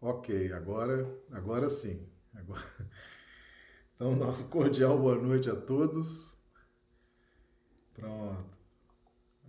Ok, 0.00 0.52
agora, 0.52 1.08
agora 1.32 1.68
sim. 1.68 2.06
Agora... 2.34 2.62
Então, 3.96 4.14
nosso 4.14 4.48
cordial 4.48 4.96
boa 4.96 5.16
noite 5.16 5.50
a 5.50 5.56
todos. 5.56 6.38
Pronto. 7.92 8.56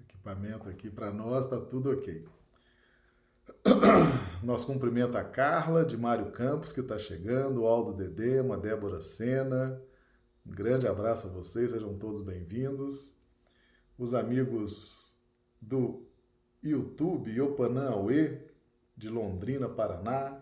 Equipamento 0.02 0.68
aqui 0.68 0.90
para 0.90 1.12
nós, 1.12 1.46
está 1.46 1.62
tudo 1.62 1.92
ok. 1.92 2.26
Nosso 4.42 4.66
cumprimento 4.66 5.16
a 5.16 5.24
Carla, 5.24 5.86
de 5.86 5.96
Mário 5.96 6.32
Campos, 6.32 6.72
que 6.72 6.80
está 6.80 6.98
chegando, 6.98 7.62
o 7.62 7.68
Aldo 7.68 7.94
Dedê, 7.94 8.40
uma 8.40 8.58
Débora 8.58 9.00
Sena. 9.02 9.80
Um 10.44 10.52
grande 10.52 10.88
abraço 10.88 11.28
a 11.28 11.30
vocês, 11.30 11.70
sejam 11.70 11.96
todos 12.00 12.24
bem-vindos. 12.24 13.16
Os 14.00 14.16
amigos 14.16 15.16
do 15.62 16.08
YouTube, 16.64 17.30
Yopanã 17.30 17.92
Aue, 17.92 18.50
de 18.98 19.10
Londrina, 19.10 19.70
Paraná, 19.70 20.39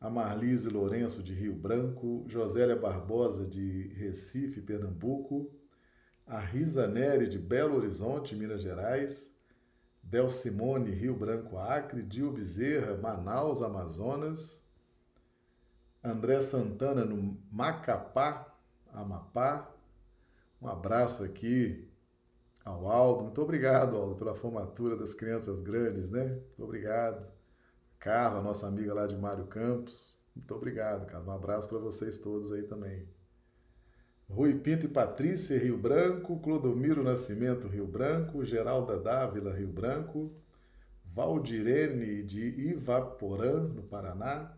a 0.00 0.08
Marlise 0.08 0.70
Lourenço, 0.70 1.22
de 1.22 1.34
Rio 1.34 1.52
Branco, 1.52 2.24
Josélia 2.26 2.74
Barbosa, 2.74 3.46
de 3.46 3.88
Recife, 3.88 4.62
Pernambuco, 4.62 5.50
a 6.26 6.38
Risa 6.40 6.86
Neri, 6.86 7.28
de 7.28 7.38
Belo 7.38 7.76
Horizonte, 7.76 8.34
Minas 8.34 8.62
Gerais, 8.62 9.36
Del 10.02 10.30
Simone, 10.30 10.90
Rio 10.90 11.14
Branco, 11.14 11.58
Acre, 11.58 12.02
Dio 12.02 12.32
Bezerra, 12.32 12.96
Manaus, 12.96 13.60
Amazonas, 13.60 14.64
André 16.02 16.40
Santana, 16.40 17.04
no 17.04 17.38
Macapá, 17.52 18.50
Amapá. 18.92 19.70
Um 20.62 20.68
abraço 20.68 21.24
aqui 21.24 21.86
ao 22.64 22.90
Aldo. 22.90 23.24
Muito 23.24 23.42
obrigado, 23.42 23.96
Aldo, 23.96 24.14
pela 24.14 24.34
formatura 24.34 24.96
das 24.96 25.12
crianças 25.12 25.60
grandes, 25.60 26.10
né? 26.10 26.24
Muito 26.24 26.64
obrigado. 26.64 27.39
Carla, 28.00 28.40
nossa 28.40 28.66
amiga 28.66 28.94
lá 28.94 29.06
de 29.06 29.14
Mário 29.14 29.44
Campos. 29.44 30.18
Muito 30.34 30.54
obrigado, 30.54 31.04
Carlos. 31.04 31.28
Um 31.28 31.32
abraço 31.32 31.68
para 31.68 31.76
vocês 31.78 32.16
todos 32.16 32.50
aí 32.50 32.62
também. 32.62 33.06
Rui 34.26 34.54
Pinto 34.54 34.86
e 34.86 34.88
Patrícia, 34.88 35.58
Rio 35.58 35.76
Branco. 35.76 36.40
Clodomiro 36.40 37.04
Nascimento, 37.04 37.68
Rio 37.68 37.86
Branco. 37.86 38.42
Geralda 38.42 38.98
Dávila, 38.98 39.52
Rio 39.52 39.68
Branco. 39.68 40.32
Valdirene 41.04 42.22
de 42.22 42.40
Ivaporã, 42.70 43.64
no 43.64 43.82
Paraná. 43.82 44.50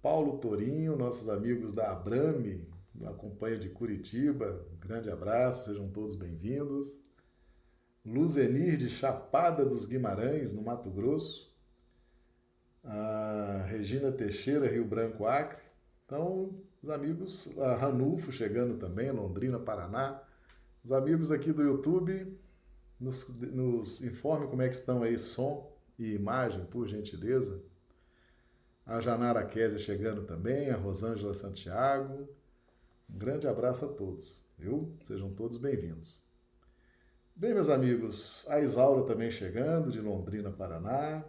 Paulo 0.00 0.38
Torinho, 0.38 0.96
nossos 0.96 1.28
amigos 1.28 1.74
da 1.74 1.92
Abrame, 1.92 2.66
da 2.94 3.12
Companhia 3.12 3.58
de 3.58 3.68
Curitiba. 3.68 4.64
Um 4.72 4.78
grande 4.78 5.10
abraço, 5.10 5.66
sejam 5.66 5.90
todos 5.90 6.16
bem-vindos. 6.16 7.04
Luzenir 8.02 8.78
de 8.78 8.88
Chapada 8.88 9.62
dos 9.62 9.84
Guimarães, 9.84 10.54
no 10.54 10.62
Mato 10.62 10.88
Grosso 10.90 11.51
a 12.84 13.64
Regina 13.68 14.10
Teixeira, 14.10 14.66
Rio 14.66 14.84
Branco, 14.84 15.26
Acre. 15.26 15.62
Então, 16.04 16.50
os 16.82 16.90
amigos, 16.90 17.56
a 17.58 17.76
Ranulfo 17.76 18.32
chegando 18.32 18.78
também, 18.78 19.10
Londrina, 19.10 19.58
Paraná. 19.58 20.20
Os 20.84 20.92
amigos 20.92 21.30
aqui 21.30 21.52
do 21.52 21.62
YouTube, 21.62 22.36
nos, 22.98 23.28
nos 23.40 24.02
informe 24.02 24.48
como 24.48 24.62
é 24.62 24.68
que 24.68 24.74
estão 24.74 25.02
aí 25.02 25.18
som 25.18 25.72
e 25.98 26.14
imagem, 26.14 26.64
por 26.66 26.88
gentileza. 26.88 27.62
A 28.84 29.00
Janara 29.00 29.44
Kézia 29.46 29.78
chegando 29.78 30.24
também, 30.24 30.70
a 30.70 30.76
Rosângela 30.76 31.34
Santiago. 31.34 32.28
Um 33.08 33.18
grande 33.18 33.46
abraço 33.46 33.84
a 33.84 33.88
todos, 33.88 34.44
viu? 34.58 34.92
Sejam 35.04 35.32
todos 35.32 35.56
bem-vindos. 35.56 36.22
Bem, 37.34 37.54
meus 37.54 37.68
amigos, 37.68 38.44
a 38.48 38.60
Isaura 38.60 39.04
também 39.04 39.30
chegando, 39.30 39.90
de 39.90 40.00
Londrina, 40.00 40.50
Paraná. 40.50 41.24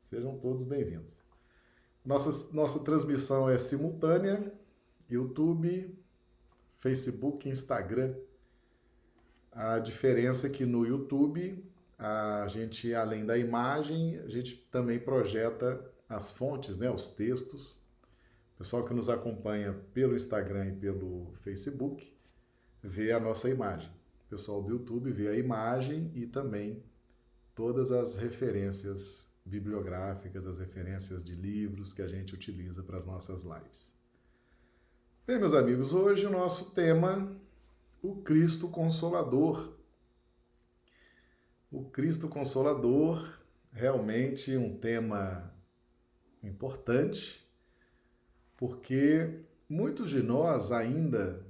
Sejam 0.00 0.38
todos 0.38 0.64
bem-vindos. 0.64 1.20
Nossa, 2.04 2.54
nossa 2.54 2.80
transmissão 2.80 3.48
é 3.48 3.58
simultânea, 3.58 4.52
YouTube, 5.10 5.94
Facebook, 6.78 7.48
Instagram. 7.48 8.14
A 9.52 9.78
diferença 9.78 10.46
é 10.46 10.50
que 10.50 10.64
no 10.64 10.86
YouTube, 10.86 11.62
a 11.98 12.46
gente, 12.48 12.94
além 12.94 13.26
da 13.26 13.36
imagem, 13.36 14.18
a 14.20 14.28
gente 14.28 14.56
também 14.70 14.98
projeta 14.98 15.84
as 16.08 16.30
fontes, 16.30 16.78
né, 16.78 16.90
os 16.90 17.08
textos. 17.08 17.84
O 18.54 18.58
pessoal 18.58 18.84
que 18.84 18.94
nos 18.94 19.10
acompanha 19.10 19.74
pelo 19.92 20.16
Instagram 20.16 20.68
e 20.68 20.76
pelo 20.76 21.34
Facebook 21.40 22.10
vê 22.82 23.12
a 23.12 23.20
nossa 23.20 23.50
imagem. 23.50 23.90
O 24.26 24.30
pessoal 24.30 24.62
do 24.62 24.70
YouTube 24.70 25.10
vê 25.10 25.28
a 25.28 25.36
imagem 25.36 26.10
e 26.14 26.26
também 26.26 26.82
todas 27.54 27.92
as 27.92 28.16
referências 28.16 29.27
bibliográficas, 29.48 30.46
as 30.46 30.58
referências 30.58 31.24
de 31.24 31.34
livros 31.34 31.92
que 31.92 32.02
a 32.02 32.06
gente 32.06 32.34
utiliza 32.34 32.82
para 32.82 32.98
as 32.98 33.06
nossas 33.06 33.42
lives. 33.42 33.96
Bem, 35.26 35.38
meus 35.38 35.54
amigos, 35.54 35.92
hoje 35.92 36.26
o 36.26 36.30
nosso 36.30 36.70
tema, 36.72 37.36
o 38.02 38.16
Cristo 38.22 38.68
Consolador. 38.68 39.76
O 41.70 41.84
Cristo 41.90 42.28
Consolador, 42.28 43.38
realmente 43.72 44.56
um 44.56 44.78
tema 44.78 45.52
importante, 46.42 47.46
porque 48.56 49.40
muitos 49.68 50.10
de 50.10 50.22
nós 50.22 50.72
ainda 50.72 51.46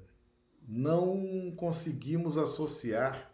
não 0.67 1.53
conseguimos 1.57 2.37
associar 2.37 3.33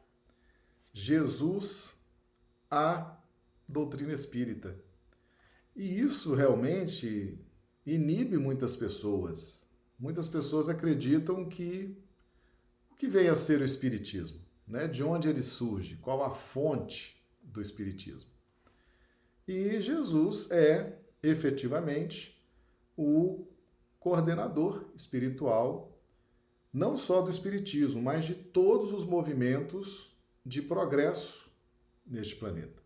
Jesus 0.92 2.00
a 2.70 3.18
doutrina 3.68 4.12
espírita. 4.12 4.76
E 5.74 6.00
isso 6.00 6.34
realmente 6.34 7.38
inibe 7.84 8.38
muitas 8.38 8.76
pessoas. 8.76 9.66
Muitas 9.98 10.28
pessoas 10.28 10.68
acreditam 10.68 11.48
que 11.48 11.96
o 12.90 12.94
que 12.94 13.08
vem 13.08 13.28
a 13.28 13.34
ser 13.34 13.60
o 13.60 13.64
espiritismo, 13.64 14.40
né? 14.66 14.86
De 14.86 15.02
onde 15.02 15.28
ele 15.28 15.42
surge? 15.42 15.96
Qual 15.96 16.22
a 16.22 16.30
fonte 16.30 17.22
do 17.42 17.60
espiritismo? 17.60 18.30
E 19.46 19.80
Jesus 19.80 20.50
é 20.50 20.98
efetivamente 21.22 22.42
o 22.96 23.46
coordenador 23.98 24.86
espiritual 24.94 25.94
não 26.72 26.96
só 26.96 27.22
do 27.22 27.30
espiritismo, 27.30 28.02
mas 28.02 28.24
de 28.24 28.34
todos 28.34 28.92
os 28.92 29.04
movimentos 29.04 30.12
de 30.44 30.60
progresso 30.60 31.48
neste 32.04 32.34
planeta. 32.34 32.83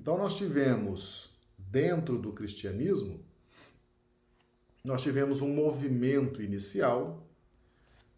Então 0.00 0.16
nós 0.16 0.34
tivemos 0.38 1.28
dentro 1.58 2.16
do 2.16 2.32
cristianismo 2.32 3.22
nós 4.82 5.02
tivemos 5.02 5.42
um 5.42 5.54
movimento 5.54 6.40
inicial 6.40 7.28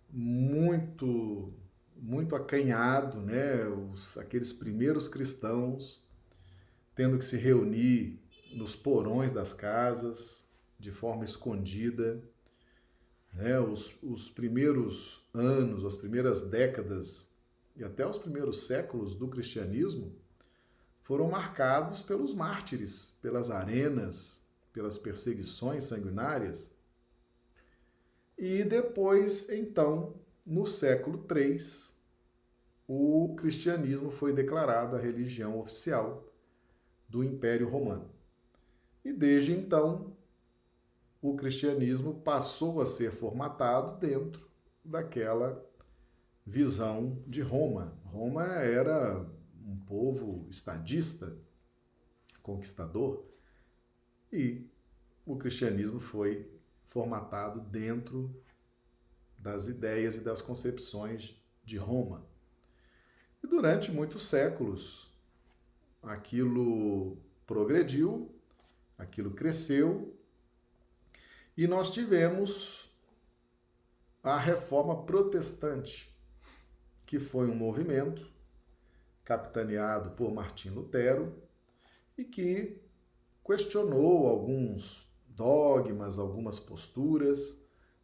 muito 0.08 1.52
muito 1.96 2.36
acanhado, 2.36 3.20
né? 3.20 3.66
Os, 3.66 4.16
aqueles 4.16 4.52
primeiros 4.52 5.08
cristãos 5.08 6.00
tendo 6.94 7.18
que 7.18 7.24
se 7.24 7.36
reunir 7.36 8.20
nos 8.52 8.76
porões 8.76 9.32
das 9.32 9.52
casas 9.52 10.48
de 10.78 10.92
forma 10.92 11.24
escondida, 11.24 12.22
né? 13.32 13.58
Os, 13.58 13.92
os 14.04 14.30
primeiros 14.30 15.20
anos, 15.34 15.84
as 15.84 15.96
primeiras 15.96 16.48
décadas 16.48 17.28
e 17.74 17.82
até 17.82 18.06
os 18.06 18.18
primeiros 18.18 18.68
séculos 18.68 19.16
do 19.16 19.26
cristianismo 19.26 20.21
foram 21.02 21.28
marcados 21.28 22.00
pelos 22.00 22.32
mártires, 22.32 23.18
pelas 23.20 23.50
arenas, 23.50 24.40
pelas 24.72 24.96
perseguições 24.96 25.84
sanguinárias. 25.84 26.72
E 28.38 28.64
depois, 28.64 29.50
então, 29.50 30.14
no 30.46 30.64
século 30.64 31.26
III, 31.28 31.58
o 32.86 33.34
cristianismo 33.36 34.10
foi 34.10 34.32
declarado 34.32 34.96
a 34.96 34.98
religião 34.98 35.58
oficial 35.58 36.24
do 37.08 37.22
Império 37.22 37.68
Romano. 37.68 38.08
E 39.04 39.12
desde 39.12 39.52
então, 39.52 40.16
o 41.20 41.34
cristianismo 41.34 42.14
passou 42.14 42.80
a 42.80 42.86
ser 42.86 43.10
formatado 43.10 43.98
dentro 43.98 44.48
daquela 44.84 45.64
visão 46.44 47.22
de 47.26 47.40
Roma. 47.40 47.96
Roma 48.04 48.44
era 48.44 49.24
um 49.66 49.76
povo 49.76 50.46
estadista, 50.50 51.36
conquistador, 52.42 53.24
e 54.32 54.66
o 55.24 55.36
cristianismo 55.36 56.00
foi 56.00 56.50
formatado 56.84 57.60
dentro 57.60 58.34
das 59.38 59.68
ideias 59.68 60.16
e 60.16 60.20
das 60.20 60.40
concepções 60.40 61.36
de 61.64 61.76
Roma. 61.76 62.24
E 63.42 63.46
durante 63.46 63.90
muitos 63.90 64.22
séculos, 64.22 65.10
aquilo 66.02 67.16
progrediu, 67.46 68.34
aquilo 68.98 69.32
cresceu, 69.32 70.16
e 71.56 71.66
nós 71.66 71.90
tivemos 71.90 72.90
a 74.22 74.38
reforma 74.38 75.04
protestante, 75.04 76.14
que 77.04 77.18
foi 77.18 77.48
um 77.48 77.54
movimento 77.54 78.32
capitaneado 79.24 80.10
por 80.10 80.32
Martim 80.32 80.70
Lutero 80.70 81.34
e 82.16 82.24
que 82.24 82.80
questionou 83.44 84.26
alguns 84.26 85.10
dogmas, 85.26 86.18
algumas 86.18 86.58
posturas 86.60 87.60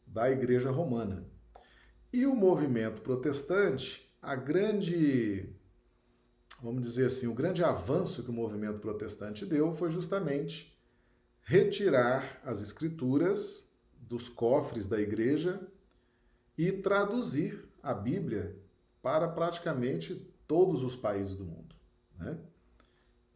da 0.07 0.31
Igreja 0.31 0.71
Romana. 0.71 1.27
E 2.13 2.27
o 2.27 2.35
movimento 2.35 3.03
protestante, 3.03 4.11
a 4.23 4.35
grande, 4.35 5.55
vamos 6.63 6.83
dizer 6.83 7.07
assim, 7.07 7.27
o 7.27 7.35
grande 7.35 7.63
avanço 7.63 8.23
que 8.23 8.31
o 8.31 8.33
movimento 8.33 8.79
protestante 8.79 9.45
deu 9.45 9.73
foi 9.73 9.91
justamente 9.91 10.79
retirar 11.43 12.41
as 12.45 12.61
escrituras 12.61 13.73
dos 13.95 14.29
cofres 14.29 14.87
da 14.87 15.01
igreja 15.01 15.61
e 16.57 16.73
traduzir 16.73 17.69
a 17.83 17.93
Bíblia 17.93 18.59
para 19.03 19.29
praticamente 19.29 20.31
todos 20.49 20.83
os 20.83 20.97
países 20.97 21.37
do 21.37 21.45
mundo. 21.45 21.77
Né? 22.19 22.37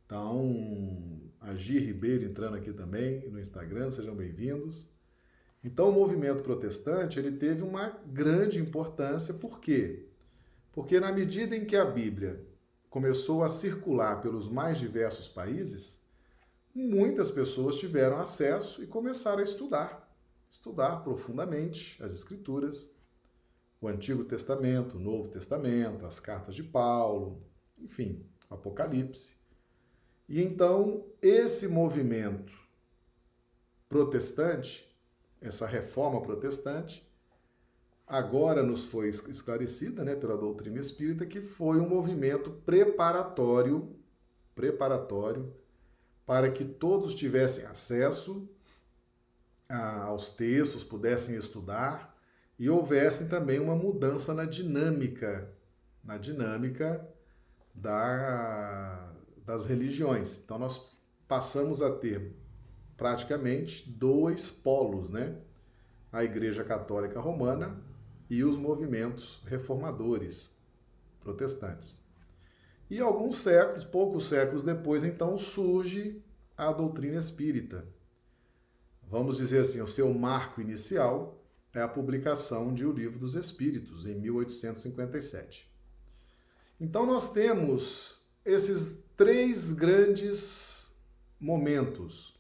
Então, 0.06 1.20
a 1.41 1.55
Gi 1.55 1.79
Ribeiro 1.79 2.25
entrando 2.25 2.56
aqui 2.56 2.73
também 2.73 3.29
no 3.31 3.38
Instagram, 3.38 3.91
sejam 3.91 4.14
bem-vindos. 4.17 4.91
Então, 5.62 5.91
o 5.91 5.93
movimento 5.93 6.43
protestante 6.43 7.19
ele 7.19 7.32
teve 7.32 7.62
uma 7.62 7.91
grande 8.06 8.59
importância, 8.59 9.35
por 9.35 9.61
quê? 9.61 10.06
Porque 10.73 10.99
na 10.99 11.12
medida 11.12 11.55
em 11.55 11.64
que 11.64 11.76
a 11.76 11.85
Bíblia 11.85 12.44
começou 12.88 13.44
a 13.44 13.49
circular 13.49 14.20
pelos 14.20 14.49
mais 14.49 14.79
diversos 14.79 15.29
países, 15.29 16.05
muitas 16.75 17.31
pessoas 17.31 17.76
tiveram 17.76 18.19
acesso 18.19 18.82
e 18.82 18.87
começaram 18.87 19.41
a 19.41 19.44
estudar, 19.44 20.11
estudar 20.49 21.05
profundamente 21.05 22.03
as 22.03 22.12
Escrituras, 22.12 22.91
o 23.82 23.88
Antigo 23.88 24.25
Testamento, 24.25 24.96
o 24.96 25.00
Novo 25.00 25.29
Testamento, 25.29 26.06
as 26.06 26.19
cartas 26.19 26.55
de 26.55 26.62
Paulo, 26.62 27.43
enfim, 27.79 28.25
Apocalipse. 28.49 29.37
E 30.26 30.40
então, 30.40 31.05
esse 31.20 31.69
movimento 31.69 32.52
protestante 33.88 34.90
essa 35.43 35.67
reforma 35.67 36.23
protestante, 36.23 37.06
agora 38.06 38.62
nos 38.62 38.84
foi 38.84 39.08
esclarecida 39.08 40.05
né, 40.05 40.14
pela 40.14 40.37
doutrina 40.37 40.79
espírita 40.79 41.26
que 41.26 41.40
foi 41.40 41.79
um 41.79 41.88
movimento 41.88 42.50
preparatório, 42.64 43.96
preparatório 44.55 45.52
para 46.25 46.50
que 46.50 46.64
todos 46.64 47.14
tivessem 47.14 47.64
acesso 47.67 48.49
aos 49.69 50.31
textos, 50.31 50.84
pudessem 50.84 51.37
estudar 51.37 52.12
e 52.58 52.69
houvesse 52.69 53.28
também 53.28 53.58
uma 53.58 53.75
mudança 53.75 54.34
na 54.34 54.44
dinâmica, 54.44 55.52
na 56.04 56.16
dinâmica 56.19 57.06
da, 57.75 59.12
das 59.44 59.66
religiões. 59.66 60.40
Então 60.44 60.58
nós 60.58 60.96
passamos 61.26 61.82
a 61.82 61.90
ter 61.90 62.37
praticamente 62.96 63.88
dois 63.90 64.50
polos, 64.50 65.10
né? 65.10 65.37
A 66.12 66.22
Igreja 66.22 66.62
Católica 66.62 67.19
Romana 67.19 67.82
e 68.28 68.44
os 68.44 68.56
movimentos 68.56 69.43
reformadores 69.46 70.56
protestantes. 71.20 72.02
E 72.90 73.00
alguns 73.00 73.38
séculos, 73.38 73.84
poucos 73.84 74.26
séculos 74.26 74.62
depois, 74.62 75.02
então 75.02 75.38
surge 75.38 76.22
a 76.56 76.70
doutrina 76.70 77.19
espírita. 77.19 77.87
Vamos 79.08 79.38
dizer 79.38 79.60
assim, 79.60 79.81
o 79.81 79.87
seu 79.87 80.12
marco 80.12 80.60
inicial 80.60 81.42
é 81.74 81.80
a 81.80 81.88
publicação 81.88 82.72
de 82.74 82.84
O 82.84 82.92
Livro 82.92 83.19
dos 83.19 83.34
Espíritos, 83.34 84.06
em 84.06 84.14
1857. 84.14 85.70
Então 86.80 87.06
nós 87.06 87.32
temos 87.32 88.20
esses 88.44 89.04
três 89.16 89.72
grandes 89.72 90.94
momentos 91.40 92.32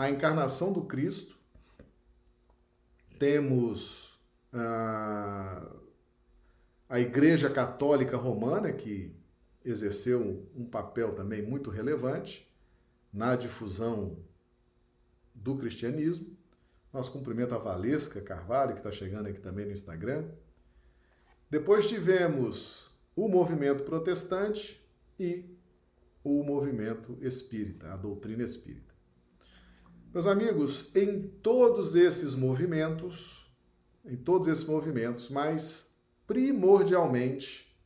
a 0.00 0.08
encarnação 0.08 0.72
do 0.72 0.84
Cristo, 0.86 1.38
temos 3.18 4.18
a, 4.50 5.62
a 6.88 6.98
Igreja 6.98 7.50
Católica 7.50 8.16
Romana, 8.16 8.72
que 8.72 9.14
exerceu 9.62 10.50
um 10.56 10.64
papel 10.64 11.14
também 11.14 11.42
muito 11.42 11.68
relevante 11.68 12.50
na 13.12 13.36
difusão 13.36 14.16
do 15.34 15.54
cristianismo. 15.58 16.34
Nós 16.92 17.08
cumprimento 17.08 17.54
a 17.54 17.58
Valesca 17.58 18.20
Carvalho, 18.20 18.72
que 18.72 18.80
está 18.80 18.90
chegando 18.90 19.28
aqui 19.28 19.40
também 19.40 19.66
no 19.66 19.72
Instagram. 19.72 20.28
Depois 21.48 21.86
tivemos 21.86 22.90
o 23.14 23.28
movimento 23.28 23.84
protestante 23.84 24.84
e 25.18 25.44
o 26.24 26.42
movimento 26.42 27.16
espírita, 27.20 27.92
a 27.92 27.96
doutrina 27.96 28.42
espírita. 28.42 28.94
Meus 30.12 30.26
amigos, 30.26 30.90
em 30.94 31.28
todos 31.42 31.94
esses 31.94 32.34
movimentos, 32.34 33.48
em 34.04 34.16
todos 34.16 34.48
esses 34.48 34.64
movimentos, 34.64 35.28
mas 35.28 35.96
primordialmente, 36.26 37.76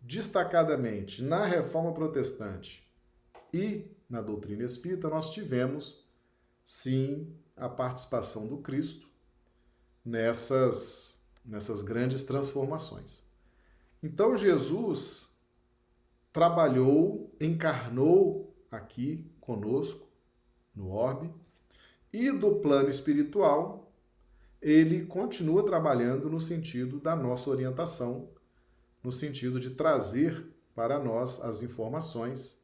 destacadamente 0.00 1.22
na 1.22 1.46
reforma 1.46 1.94
protestante 1.94 2.86
e 3.52 3.90
na 4.08 4.20
doutrina 4.20 4.64
espírita, 4.64 5.08
nós 5.08 5.30
tivemos 5.30 6.06
sim 6.64 7.34
a 7.56 7.68
participação 7.68 8.46
do 8.46 8.58
Cristo 8.58 9.08
nessas 10.04 11.12
nessas 11.44 11.82
grandes 11.82 12.22
transformações. 12.22 13.24
Então 14.02 14.36
Jesus 14.36 15.32
trabalhou, 16.32 17.34
encarnou 17.40 18.54
aqui 18.70 19.30
conosco 19.40 20.08
no 20.74 20.90
orbe. 20.90 21.32
E 22.12 22.30
do 22.30 22.56
plano 22.56 22.88
espiritual, 22.88 23.92
ele 24.60 25.06
continua 25.06 25.64
trabalhando 25.64 26.28
no 26.28 26.40
sentido 26.40 27.00
da 27.00 27.16
nossa 27.16 27.50
orientação, 27.50 28.28
no 29.02 29.10
sentido 29.10 29.58
de 29.58 29.70
trazer 29.70 30.46
para 30.74 30.98
nós 30.98 31.40
as 31.40 31.62
informações, 31.62 32.62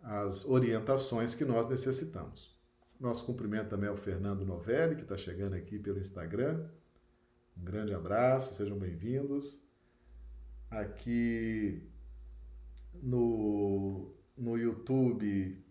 as 0.00 0.44
orientações 0.44 1.34
que 1.34 1.44
nós 1.44 1.68
necessitamos. 1.68 2.56
Nosso 3.00 3.24
cumprimento 3.24 3.70
também 3.70 3.88
ao 3.88 3.96
Fernando 3.96 4.44
Novelli, 4.44 4.94
que 4.94 5.02
está 5.02 5.16
chegando 5.16 5.54
aqui 5.54 5.78
pelo 5.78 5.98
Instagram. 5.98 6.68
Um 7.56 7.64
grande 7.64 7.94
abraço, 7.94 8.52
sejam 8.52 8.78
bem-vindos. 8.78 9.58
Aqui 10.70 11.82
no, 13.02 14.14
no 14.36 14.58
YouTube, 14.58 15.64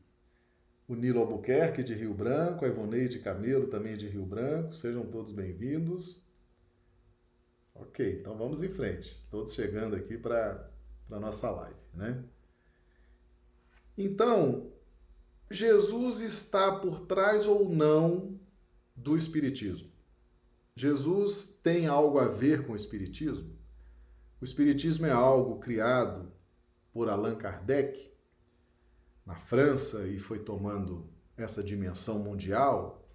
o 0.87 0.95
Nilo 0.95 1.19
Albuquerque 1.19 1.83
de 1.83 1.93
Rio 1.93 2.15
Branco, 2.15 2.65
a 2.65 2.67
Ivoneide 2.67 3.19
Camelo 3.19 3.67
também 3.67 3.95
de 3.95 4.07
Rio 4.07 4.25
Branco, 4.25 4.73
sejam 4.73 5.05
todos 5.05 5.31
bem-vindos. 5.31 6.27
Ok, 7.75 8.21
então 8.21 8.35
vamos 8.35 8.63
em 8.63 8.69
frente, 8.69 9.23
todos 9.29 9.53
chegando 9.53 9.95
aqui 9.95 10.17
para 10.17 10.67
a 11.11 11.19
nossa 11.19 11.51
live, 11.51 11.77
né? 11.93 12.23
Então, 13.95 14.71
Jesus 15.49 16.19
está 16.19 16.71
por 16.79 17.01
trás 17.01 17.47
ou 17.47 17.67
não 17.69 18.39
do 18.95 19.15
Espiritismo? 19.15 19.89
Jesus 20.75 21.45
tem 21.63 21.87
algo 21.87 22.19
a 22.19 22.27
ver 22.27 22.65
com 22.65 22.73
o 22.73 22.75
Espiritismo? 22.75 23.57
O 24.39 24.45
Espiritismo 24.45 25.05
é 25.05 25.11
algo 25.11 25.59
criado 25.59 26.31
por 26.93 27.09
Allan 27.09 27.35
Kardec? 27.35 28.09
na 29.29 29.35
França 29.35 30.07
e 30.07 30.17
foi 30.17 30.39
tomando 30.39 31.07
essa 31.37 31.63
dimensão 31.63 32.17
mundial. 32.17 33.07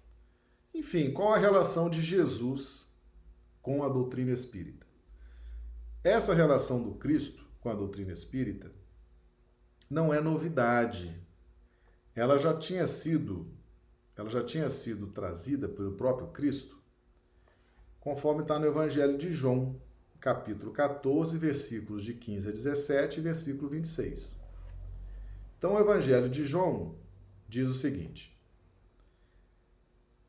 Enfim, 0.73 1.11
qual 1.11 1.33
a 1.33 1.37
relação 1.37 1.89
de 1.89 2.01
Jesus 2.01 2.89
com 3.61 3.83
a 3.83 3.89
doutrina 3.89 4.31
espírita? 4.31 4.87
Essa 6.01 6.33
relação 6.33 6.81
do 6.81 6.95
Cristo 6.95 7.45
com 7.59 7.67
a 7.67 7.73
doutrina 7.73 8.13
espírita 8.13 8.71
não 9.89 10.13
é 10.13 10.21
novidade. 10.21 11.21
Ela 12.15 12.37
já 12.37 12.57
tinha 12.57 12.87
sido, 12.87 13.45
ela 14.15 14.29
já 14.29 14.41
tinha 14.41 14.69
sido 14.69 15.07
trazida 15.07 15.67
pelo 15.67 15.91
próprio 15.91 16.27
Cristo, 16.29 16.81
conforme 17.99 18.43
está 18.43 18.57
no 18.57 18.65
Evangelho 18.65 19.17
de 19.17 19.33
João, 19.33 19.81
capítulo 20.21 20.71
14, 20.71 21.37
versículos 21.37 22.05
de 22.05 22.13
15 22.13 22.47
a 22.47 22.51
17 22.53 23.19
e 23.19 23.23
versículo 23.23 23.69
26. 23.69 24.39
Então, 25.57 25.73
o 25.73 25.79
Evangelho 25.79 26.29
de 26.29 26.45
João 26.45 26.95
diz 27.49 27.67
o 27.67 27.73
seguinte: 27.73 28.39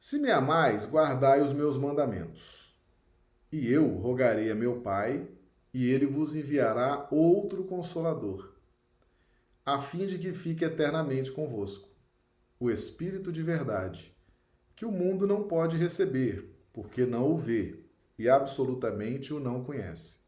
Se 0.01 0.19
me 0.19 0.31
amais, 0.31 0.87
guardai 0.87 1.41
os 1.41 1.53
meus 1.53 1.77
mandamentos. 1.77 2.75
E 3.53 3.71
eu 3.71 3.97
rogarei 3.97 4.51
a 4.51 4.57
meu 4.57 4.81
Pai, 4.81 5.29
e 5.73 5.89
ele 5.89 6.07
vos 6.07 6.35
enviará 6.35 7.07
outro 7.13 7.63
consolador, 7.63 8.56
a 9.67 9.81
fim 9.81 10.07
de 10.07 10.17
que 10.17 10.33
fique 10.33 10.65
eternamente 10.65 11.33
convosco, 11.33 11.91
o 12.61 12.71
Espírito 12.71 13.33
de 13.33 13.43
verdade, 13.43 14.17
que 14.77 14.85
o 14.85 14.93
mundo 14.93 15.27
não 15.27 15.49
pode 15.49 15.77
receber, 15.77 16.57
porque 16.73 17.05
não 17.05 17.33
o 17.33 17.37
vê 17.37 17.85
e 18.17 18.29
absolutamente 18.29 19.35
o 19.35 19.41
não 19.41 19.65
conhece. 19.65 20.21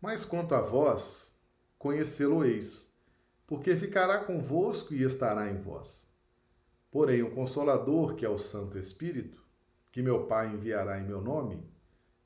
Mas 0.00 0.24
quanto 0.24 0.52
a 0.54 0.60
vós, 0.60 1.38
conhecê-lo-eis 1.78 2.92
porque 3.46 3.76
ficará 3.76 4.18
convosco 4.24 4.94
e 4.94 5.02
estará 5.02 5.48
em 5.48 5.60
vós. 5.60 6.10
Porém, 6.90 7.22
o 7.22 7.34
Consolador, 7.34 8.16
que 8.16 8.24
é 8.24 8.28
o 8.28 8.38
Santo 8.38 8.78
Espírito, 8.78 9.44
que 9.92 10.02
meu 10.02 10.26
Pai 10.26 10.48
enviará 10.48 10.98
em 10.98 11.04
meu 11.04 11.20
nome, 11.20 11.64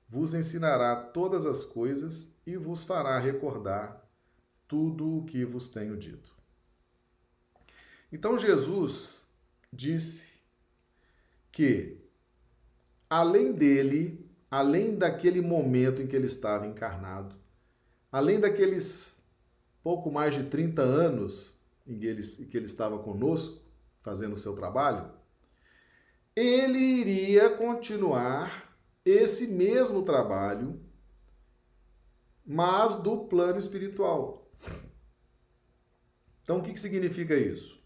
vos 0.09 0.33
ensinará 0.33 0.97
todas 0.97 1.45
as 1.45 1.65
coisas 1.65 2.41
e 2.47 2.57
vos 2.57 2.83
fará 2.83 3.19
recordar 3.19 4.08
tudo 4.69 5.19
o 5.19 5.25
que 5.25 5.45
vos 5.45 5.69
tenho 5.69 5.97
dito. 5.97 6.37
Então 8.13 8.39
Jesus 8.39 9.27
disse 9.73 10.35
que, 11.51 11.99
além 13.11 13.53
dele, 13.53 14.31
além 14.51 14.97
daquele 14.97 15.41
momento 15.41 16.01
em 16.01 16.07
que 16.07 16.15
ele 16.15 16.27
estava 16.27 16.67
encarnado, 16.67 17.35
além 18.13 18.39
daqueles 18.39 19.19
pouco 19.83 20.11
mais 20.11 20.35
de 20.35 20.45
30 20.45 20.83
anos 20.83 21.59
em 21.87 21.99
que 21.99 22.07
ele, 22.07 22.23
em 22.23 22.45
que 22.45 22.57
ele 22.57 22.67
estava 22.67 22.99
conosco, 22.99 23.63
fazendo 24.03 24.35
o 24.35 24.39
seu 24.39 24.55
trabalho, 24.55 25.11
ele 26.37 26.79
iria 26.79 27.51
continuar 27.57 28.77
esse 29.05 29.49
mesmo 29.49 30.03
trabalho, 30.03 30.81
mas 32.47 32.95
do 32.97 33.25
plano 33.25 33.59
espiritual. 33.59 34.38
Então, 36.49 36.61
o 36.61 36.63
que, 36.63 36.75
significa 36.81 37.37
isso? 37.37 37.79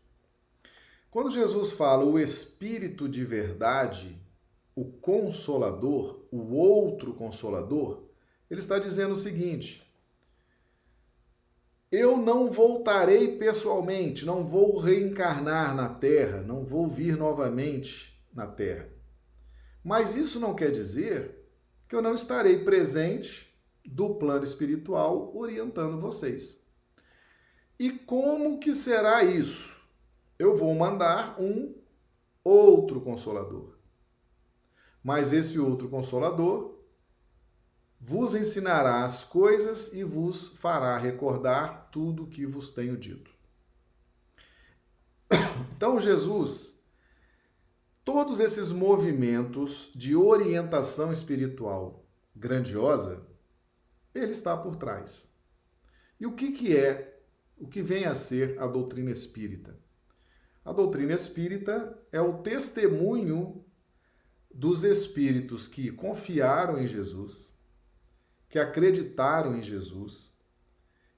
Quando 1.11 1.33
Jesus 1.33 1.73
fala 1.73 2.04
o 2.04 2.16
Espírito 2.16 3.09
de 3.09 3.25
verdade, 3.25 4.16
o 4.73 4.85
Consolador, 4.85 6.25
o 6.31 6.54
outro 6.54 7.12
Consolador, 7.12 8.04
ele 8.49 8.61
está 8.61 8.78
dizendo 8.78 9.14
o 9.14 9.16
seguinte: 9.16 9.85
eu 11.90 12.16
não 12.16 12.52
voltarei 12.52 13.37
pessoalmente, 13.37 14.25
não 14.25 14.47
vou 14.47 14.78
reencarnar 14.78 15.75
na 15.75 15.88
Terra, 15.88 16.40
não 16.40 16.64
vou 16.64 16.87
vir 16.87 17.16
novamente 17.16 18.25
na 18.33 18.47
Terra. 18.47 18.88
Mas 19.83 20.14
isso 20.14 20.38
não 20.38 20.54
quer 20.54 20.71
dizer 20.71 21.49
que 21.88 21.97
eu 21.97 22.00
não 22.00 22.14
estarei 22.14 22.62
presente 22.62 23.61
do 23.85 24.14
plano 24.14 24.45
espiritual 24.45 25.37
orientando 25.37 25.99
vocês. 25.99 26.62
E 27.79 27.91
como 27.91 28.59
que 28.59 28.75
será 28.75 29.25
isso? 29.25 29.81
Eu 30.38 30.57
vou 30.57 30.75
mandar 30.75 31.41
um 31.41 31.75
outro 32.45 33.00
consolador. 33.00 33.76
Mas 35.02 35.33
esse 35.33 35.59
outro 35.59 35.88
consolador 35.88 36.79
vos 38.00 38.35
ensinará 38.35 39.05
as 39.05 39.25
coisas 39.25 39.93
e 39.95 40.02
vos 40.02 40.49
fará 40.49 40.99
recordar 40.99 41.88
tudo 41.93 42.25
o 42.25 42.26
que 42.26 42.45
vos 42.45 42.71
tenho 42.71 42.97
dito. 42.97 43.31
Então, 45.76 45.99
Jesus, 45.99 46.81
todos 48.05 48.38
esses 48.38 48.71
movimentos 48.71 49.91
de 49.97 50.14
orientação 50.14 51.11
espiritual 51.11 52.05
grandiosa, 52.37 53.26
ele 54.14 54.31
está 54.31 54.57
por 54.57 54.76
trás. 54.76 55.35
E 56.21 56.26
o 56.26 56.33
que, 56.33 56.52
que 56.52 56.76
é, 56.76 57.12
o 57.62 57.69
que 57.69 57.81
vem 57.81 58.07
a 58.07 58.14
ser 58.14 58.61
a 58.61 58.66
doutrina 58.66 59.12
espírita? 59.12 59.78
A 60.64 60.73
doutrina 60.73 61.12
espírita 61.12 61.97
é 62.11 62.21
o 62.21 62.42
testemunho 62.42 63.64
dos 64.52 64.83
espíritos 64.83 65.69
que 65.69 65.92
confiaram 65.92 66.76
em 66.76 66.88
Jesus, 66.88 67.57
que 68.49 68.59
acreditaram 68.59 69.57
em 69.57 69.62
Jesus, 69.62 70.37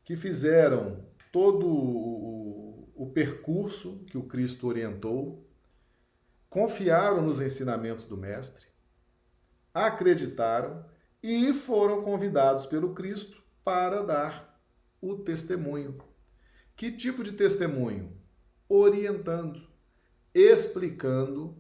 que 0.04 0.16
fizeram 0.16 1.08
todo 1.32 1.66
o, 1.66 2.92
o 2.94 3.10
percurso 3.10 4.04
que 4.04 4.18
o 4.18 4.24
Cristo 4.24 4.66
orientou, 4.66 5.48
confiaram 6.50 7.22
nos 7.22 7.40
ensinamentos 7.40 8.04
do 8.04 8.18
Mestre, 8.18 8.66
acreditaram 9.72 10.84
e 11.22 11.54
foram 11.54 12.02
convidados 12.02 12.66
pelo 12.66 12.92
Cristo 12.92 13.42
para 13.64 14.02
dar 14.02 14.60
o 15.00 15.16
testemunho. 15.16 16.12
Que 16.76 16.90
tipo 16.90 17.22
de 17.22 17.32
testemunho? 17.32 18.12
Orientando, 18.68 19.62
explicando 20.34 21.56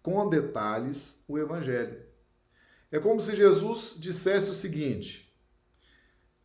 com 0.00 0.28
detalhes 0.28 1.24
o 1.26 1.36
Evangelho. 1.36 2.00
É 2.90 3.00
como 3.00 3.20
se 3.20 3.34
Jesus 3.34 3.96
dissesse 3.98 4.50
o 4.50 4.54
seguinte: 4.54 5.36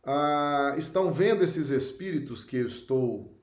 ah, 0.02 0.74
estão 0.76 1.12
vendo 1.12 1.44
esses 1.44 1.70
espíritos 1.70 2.44
que 2.44 2.56
eu 2.56 2.66
estou 2.66 3.40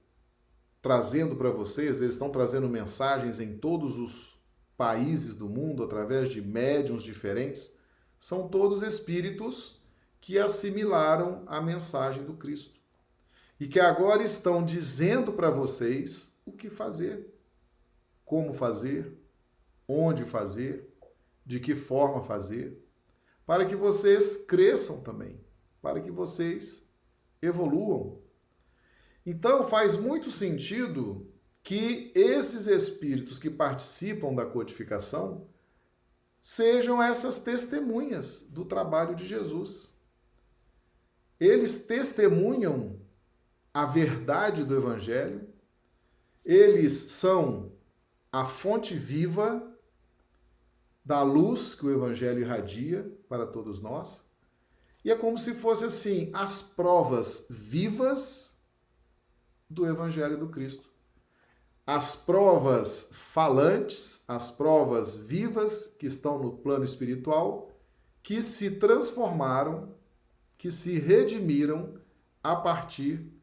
trazendo 0.82 1.38
para 1.38 1.52
vocês? 1.52 2.02
Eles 2.02 2.16
estão 2.16 2.30
trazendo 2.30 2.68
mensagens 2.68 3.40
em 3.40 3.58
todos 3.58 3.98
os 3.98 4.44
países 4.76 5.36
do 5.36 5.48
mundo 5.48 5.84
através 5.84 6.28
de 6.28 6.42
médiums 6.42 7.04
diferentes. 7.04 7.80
São 8.20 8.50
todos 8.50 8.82
espíritos 8.82 9.82
que 10.20 10.38
assimilaram 10.38 11.44
a 11.48 11.62
mensagem 11.62 12.26
do 12.26 12.34
Cristo 12.34 12.85
e 13.60 13.68
que 13.68 13.80
agora 13.80 14.24
estão 14.24 14.64
dizendo 14.64 15.34
para 15.34 15.50
vocês 15.50 16.40
o 16.46 16.52
que 16.52 16.70
fazer, 16.70 17.34
como 18.24 18.54
fazer, 18.54 19.18
onde 19.88 20.24
fazer, 20.26 20.94
de 21.46 21.60
que 21.60 21.76
forma 21.76 22.22
fazer 22.22 22.86
para 23.46 23.66
que 23.66 23.76
vocês 23.76 24.38
cresçam 24.46 25.02
também, 25.02 25.40
para 25.82 26.02
que 26.02 26.10
vocês 26.10 26.90
evoluam. 27.42 28.20
Então 29.26 29.64
faz 29.64 29.96
muito 29.96 30.32
sentido 30.32 31.32
que 31.62 32.12
esses 32.16 32.68
espíritos 32.68 33.40
que 33.40 33.50
participam 33.50 34.34
da 34.34 34.46
codificação 34.46 35.48
sejam 36.42 37.02
essas 37.02 37.40
testemunhas 37.40 38.48
do 38.50 38.66
trabalho 38.66 39.16
de 39.16 39.26
Jesus. 39.26 39.94
Eles 41.40 41.86
testemunham 41.86 43.00
a 43.76 43.86
verdade 43.86 44.64
do 44.64 44.74
Evangelho, 44.74 45.50
eles 46.46 46.94
são 46.94 47.74
a 48.32 48.46
fonte 48.46 48.96
viva 48.96 49.70
da 51.04 51.22
luz 51.22 51.76
que 51.76 51.86
o 51.86 51.92
Evangelho 51.92 52.40
irradia 52.40 53.14
para 53.28 53.46
todos 53.46 53.82
nós. 53.82 54.26
E 55.04 55.12
é 55.12 55.16
como 55.18 55.38
se 55.38 55.54
fosse 55.54 55.84
assim, 55.84 56.30
as 56.34 56.62
provas 56.62 57.48
vivas 57.50 58.64
do 59.70 59.86
Evangelho 59.86 60.38
do 60.38 60.48
Cristo. 60.48 60.90
As 61.86 62.16
provas 62.16 63.10
falantes, 63.12 64.24
as 64.30 64.50
provas 64.50 65.18
vivas 65.18 65.88
que 66.00 66.06
estão 66.06 66.42
no 66.42 66.60
plano 66.60 66.86
espiritual, 66.86 67.70
que 68.24 68.42
se 68.42 68.72
transformaram, 68.72 69.94
que 70.58 70.72
se 70.72 70.98
redimiram 70.98 72.00
a 72.42 72.56
partir 72.56 73.35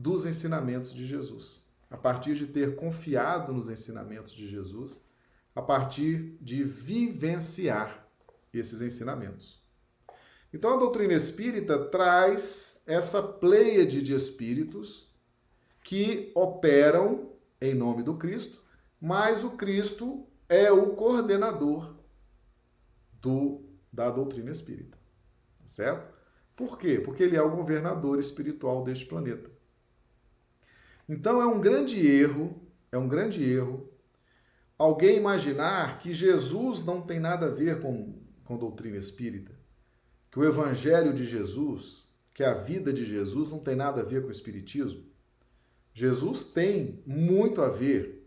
dos 0.00 0.24
ensinamentos 0.24 0.94
de 0.94 1.06
Jesus. 1.06 1.62
A 1.90 1.96
partir 1.96 2.34
de 2.34 2.46
ter 2.46 2.74
confiado 2.74 3.52
nos 3.52 3.68
ensinamentos 3.68 4.32
de 4.32 4.48
Jesus 4.48 5.04
a 5.54 5.60
partir 5.60 6.38
de 6.40 6.64
vivenciar 6.64 8.08
esses 8.52 8.80
ensinamentos. 8.80 9.60
Então 10.54 10.72
a 10.72 10.78
doutrina 10.78 11.12
espírita 11.12 11.78
traz 11.86 12.82
essa 12.86 13.22
pleiade 13.22 14.00
de 14.00 14.14
espíritos 14.14 15.12
que 15.82 16.32
operam 16.34 17.32
em 17.60 17.74
nome 17.74 18.02
do 18.02 18.16
Cristo, 18.16 18.64
mas 18.98 19.44
o 19.44 19.50
Cristo 19.50 20.26
é 20.48 20.72
o 20.72 20.94
coordenador 20.94 21.94
do, 23.20 23.62
da 23.92 24.08
doutrina 24.08 24.50
espírita. 24.50 24.98
Certo? 25.66 26.14
Por 26.56 26.78
quê? 26.78 27.00
Porque 27.00 27.22
ele 27.22 27.36
é 27.36 27.42
o 27.42 27.54
governador 27.54 28.18
espiritual 28.18 28.82
deste 28.82 29.04
planeta. 29.06 29.59
Então 31.10 31.42
é 31.42 31.46
um 31.46 31.60
grande 31.60 32.06
erro, 32.06 32.62
é 32.92 32.96
um 32.96 33.08
grande 33.08 33.42
erro 33.42 33.90
alguém 34.78 35.18
imaginar 35.18 35.98
que 35.98 36.10
Jesus 36.10 36.82
não 36.82 37.02
tem 37.02 37.20
nada 37.20 37.44
a 37.44 37.50
ver 37.50 37.80
com, 37.82 38.14
com 38.44 38.56
doutrina 38.56 38.96
espírita, 38.96 39.52
que 40.30 40.38
o 40.38 40.44
evangelho 40.44 41.12
de 41.12 41.26
Jesus, 41.26 42.14
que 42.32 42.42
a 42.42 42.54
vida 42.54 42.90
de 42.90 43.04
Jesus 43.04 43.50
não 43.50 43.58
tem 43.58 43.76
nada 43.76 44.00
a 44.00 44.04
ver 44.04 44.22
com 44.22 44.28
o 44.28 44.30
espiritismo. 44.30 45.04
Jesus 45.92 46.44
tem 46.44 47.02
muito 47.04 47.60
a 47.60 47.68
ver 47.68 48.26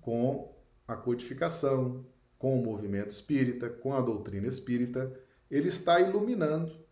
com 0.00 0.56
a 0.88 0.96
codificação, 0.96 2.04
com 2.36 2.58
o 2.58 2.64
movimento 2.64 3.10
espírita, 3.10 3.70
com 3.70 3.94
a 3.94 4.00
doutrina 4.00 4.48
espírita. 4.48 5.12
Ele 5.48 5.68
está 5.68 6.00
iluminando 6.00 6.84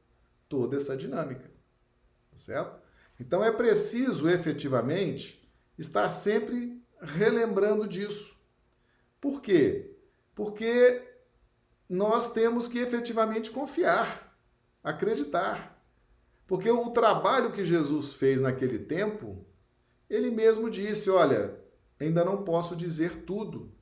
toda 0.48 0.76
essa 0.76 0.96
dinâmica, 0.96 1.50
tá 2.30 2.36
certo? 2.36 2.83
Então 3.18 3.42
é 3.42 3.50
preciso 3.50 4.28
efetivamente 4.28 5.48
estar 5.78 6.10
sempre 6.10 6.82
relembrando 7.00 7.86
disso 7.86 8.34
por 9.24 9.40
quê? 9.40 9.96
Porque 10.34 11.02
nós 11.88 12.34
temos 12.34 12.68
que 12.68 12.78
efetivamente 12.78 13.50
confiar, 13.50 14.36
acreditar. 14.82 15.82
Porque 16.46 16.70
o 16.70 16.90
trabalho 16.90 17.50
que 17.50 17.64
Jesus 17.64 18.12
fez 18.12 18.42
naquele 18.42 18.78
tempo 18.78 19.46
ele 20.10 20.30
mesmo 20.30 20.68
disse: 20.68 21.08
Olha, 21.08 21.58
ainda 21.98 22.22
não 22.22 22.44
posso 22.44 22.76
dizer 22.76 23.24
tudo. 23.24 23.72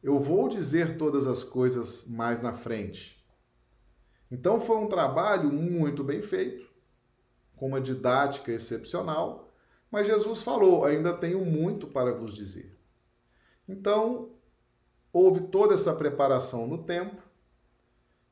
Eu 0.00 0.20
vou 0.20 0.48
dizer 0.48 0.96
todas 0.96 1.26
as 1.26 1.42
coisas 1.42 2.06
mais 2.06 2.40
na 2.40 2.52
frente. 2.52 3.26
Então 4.30 4.60
foi 4.60 4.76
um 4.76 4.86
trabalho 4.86 5.52
muito 5.52 6.04
bem 6.04 6.22
feito, 6.22 6.65
com 7.56 7.66
uma 7.66 7.80
didática 7.80 8.52
excepcional, 8.52 9.52
mas 9.90 10.06
Jesus 10.06 10.42
falou: 10.42 10.84
ainda 10.84 11.16
tenho 11.16 11.44
muito 11.44 11.86
para 11.86 12.14
vos 12.14 12.34
dizer. 12.34 12.78
Então, 13.68 14.30
houve 15.12 15.48
toda 15.48 15.74
essa 15.74 15.94
preparação 15.94 16.66
no 16.66 16.84
tempo. 16.84 17.20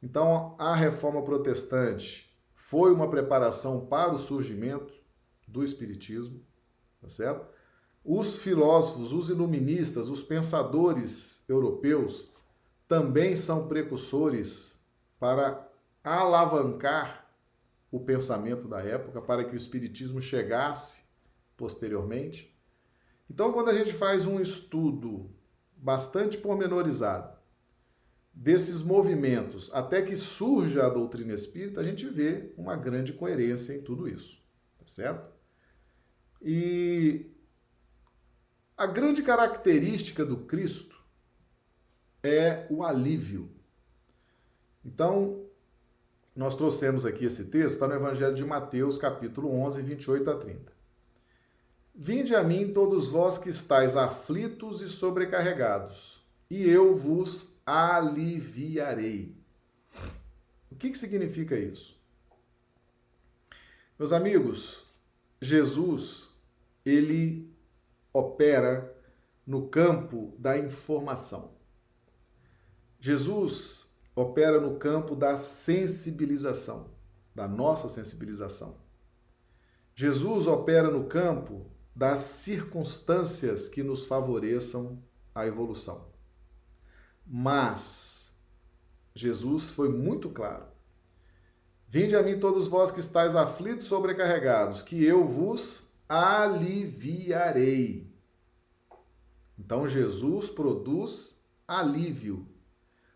Então, 0.02 0.54
a 0.58 0.74
reforma 0.74 1.22
protestante 1.22 2.30
foi 2.52 2.92
uma 2.92 3.08
preparação 3.08 3.86
para 3.86 4.12
o 4.12 4.18
surgimento 4.18 4.92
do 5.48 5.64
Espiritismo, 5.64 6.44
tá 7.00 7.08
certo? 7.08 7.46
Os 8.04 8.36
filósofos, 8.36 9.12
os 9.12 9.30
iluministas, 9.30 10.10
os 10.10 10.22
pensadores 10.22 11.42
europeus 11.48 12.30
também 12.86 13.34
são 13.34 13.66
precursores 13.66 14.78
para 15.18 15.66
alavancar 16.02 17.23
o 17.94 18.00
pensamento 18.00 18.66
da 18.66 18.80
época, 18.80 19.22
para 19.22 19.44
que 19.44 19.52
o 19.52 19.56
Espiritismo 19.56 20.20
chegasse 20.20 21.04
posteriormente. 21.56 22.52
Então, 23.30 23.52
quando 23.52 23.68
a 23.68 23.72
gente 23.72 23.92
faz 23.92 24.26
um 24.26 24.40
estudo 24.40 25.30
bastante 25.76 26.36
pormenorizado 26.36 27.38
desses 28.32 28.82
movimentos 28.82 29.70
até 29.72 30.02
que 30.02 30.16
surja 30.16 30.84
a 30.84 30.90
doutrina 30.90 31.32
espírita, 31.34 31.80
a 31.80 31.84
gente 31.84 32.04
vê 32.08 32.52
uma 32.56 32.74
grande 32.74 33.12
coerência 33.12 33.72
em 33.72 33.80
tudo 33.80 34.08
isso, 34.08 34.42
tá 34.76 34.86
certo? 34.88 35.32
E 36.42 37.30
a 38.76 38.86
grande 38.86 39.22
característica 39.22 40.24
do 40.24 40.38
Cristo 40.38 41.00
é 42.24 42.66
o 42.68 42.82
alívio. 42.82 43.52
Então, 44.84 45.43
nós 46.34 46.56
trouxemos 46.56 47.04
aqui 47.06 47.24
esse 47.24 47.44
texto, 47.44 47.74
está 47.74 47.86
no 47.86 47.94
Evangelho 47.94 48.34
de 48.34 48.44
Mateus, 48.44 48.96
capítulo 48.96 49.52
11, 49.52 49.82
28 49.82 50.30
a 50.30 50.36
30. 50.36 50.72
Vinde 51.94 52.34
a 52.34 52.42
mim 52.42 52.72
todos 52.72 53.06
vós 53.06 53.38
que 53.38 53.48
estáis 53.48 53.94
aflitos 53.94 54.80
e 54.80 54.88
sobrecarregados, 54.88 56.24
e 56.50 56.68
eu 56.68 56.96
vos 56.96 57.60
aliviarei. 57.64 59.36
O 60.70 60.74
que, 60.74 60.90
que 60.90 60.98
significa 60.98 61.56
isso? 61.56 61.96
Meus 63.96 64.12
amigos, 64.12 64.84
Jesus, 65.40 66.32
ele 66.84 67.48
opera 68.12 68.92
no 69.46 69.68
campo 69.68 70.34
da 70.36 70.58
informação. 70.58 71.52
Jesus 72.98 73.83
opera 74.14 74.60
no 74.60 74.76
campo 74.76 75.16
da 75.16 75.36
sensibilização, 75.36 76.90
da 77.34 77.48
nossa 77.48 77.88
sensibilização. 77.88 78.76
Jesus 79.94 80.46
opera 80.46 80.90
no 80.90 81.04
campo 81.04 81.66
das 81.94 82.20
circunstâncias 82.20 83.68
que 83.68 83.82
nos 83.82 84.04
favoreçam 84.04 85.02
a 85.34 85.46
evolução. 85.46 86.08
Mas 87.26 88.34
Jesus 89.14 89.70
foi 89.70 89.88
muito 89.88 90.28
claro. 90.28 90.66
Vinde 91.88 92.16
a 92.16 92.22
mim 92.22 92.40
todos 92.40 92.66
vós 92.66 92.90
que 92.90 92.98
estáis 92.98 93.36
aflitos, 93.36 93.86
sobrecarregados, 93.86 94.82
que 94.82 95.04
eu 95.04 95.28
vos 95.28 95.84
aliviarei. 96.08 98.12
Então 99.56 99.88
Jesus 99.88 100.48
produz 100.48 101.40
alívio. 101.66 102.48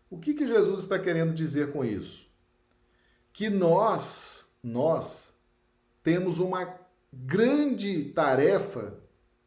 O 0.09 0.17
que, 0.17 0.33
que 0.33 0.47
Jesus 0.47 0.83
está 0.83 0.97
querendo 0.97 1.33
dizer 1.33 1.71
com 1.71 1.83
isso? 1.83 2.27
Que 3.31 3.49
nós, 3.49 4.55
nós, 4.63 5.33
temos 6.01 6.39
uma 6.39 6.79
grande 7.13 8.05
tarefa, 8.05 8.97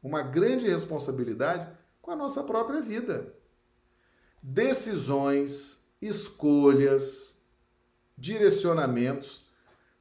uma 0.03 0.23
grande 0.23 0.69
responsabilidade 0.69 1.71
com 2.01 2.11
a 2.11 2.17
nossa 2.17 2.45
própria 2.45 2.81
vida. 2.81 3.35
Decisões, 4.43 5.85
escolhas, 6.01 7.43
direcionamentos, 8.17 9.47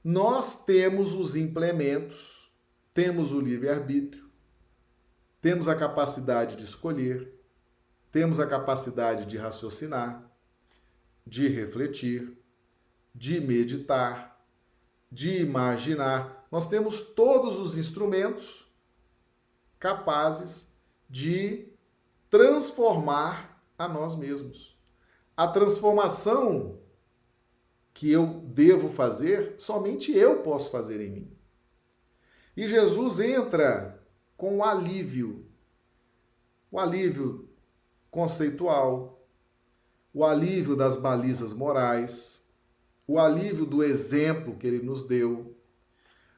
nós 0.03 0.65
temos 0.65 1.13
os 1.13 1.35
implementos 1.35 2.41
temos 2.93 3.31
o 3.31 3.39
livre-arbítrio, 3.39 4.29
temos 5.41 5.67
a 5.67 5.75
capacidade 5.75 6.55
de 6.55 6.63
escolher, 6.63 7.33
temos 8.11 8.39
a 8.39 8.47
capacidade 8.47 9.25
de 9.25 9.37
raciocinar, 9.37 10.29
de 11.25 11.47
refletir, 11.47 12.37
de 13.13 13.39
meditar, 13.39 14.41
de 15.11 15.41
imaginar. 15.41 16.47
Nós 16.51 16.67
temos 16.67 17.01
todos 17.01 17.57
os 17.57 17.77
instrumentos 17.77 18.71
capazes 19.79 20.73
de 21.09 21.67
transformar 22.29 23.61
a 23.77 23.87
nós 23.87 24.15
mesmos. 24.15 24.77
A 25.35 25.47
transformação 25.47 26.79
que 27.93 28.11
eu 28.11 28.41
devo 28.45 28.87
fazer, 28.87 29.55
somente 29.57 30.15
eu 30.15 30.41
posso 30.41 30.71
fazer 30.71 31.01
em 31.01 31.09
mim. 31.09 31.37
E 32.55 32.67
Jesus 32.67 33.19
entra 33.19 34.01
com 34.37 34.57
o 34.57 34.63
alívio, 34.63 35.45
o 36.71 36.79
alívio 36.79 37.49
conceitual, 38.09 39.10
o 40.13 40.25
alívio 40.25 40.75
das 40.75 40.97
balizas 40.97 41.53
morais, 41.53 42.45
o 43.07 43.19
alívio 43.19 43.65
do 43.65 43.83
exemplo 43.83 44.55
que 44.55 44.67
ele 44.67 44.83
nos 44.83 45.03
deu, 45.03 45.55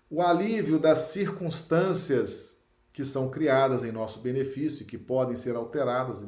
o 0.10 0.22
alívio 0.22 0.78
das 0.80 1.00
circunstâncias 1.00 2.64
que 2.92 3.04
são 3.04 3.30
criadas 3.30 3.84
em 3.84 3.92
nosso 3.92 4.20
benefício 4.20 4.84
e 4.84 4.86
que 4.86 4.98
podem 4.98 5.36
ser 5.36 5.56
alteradas 5.56 6.24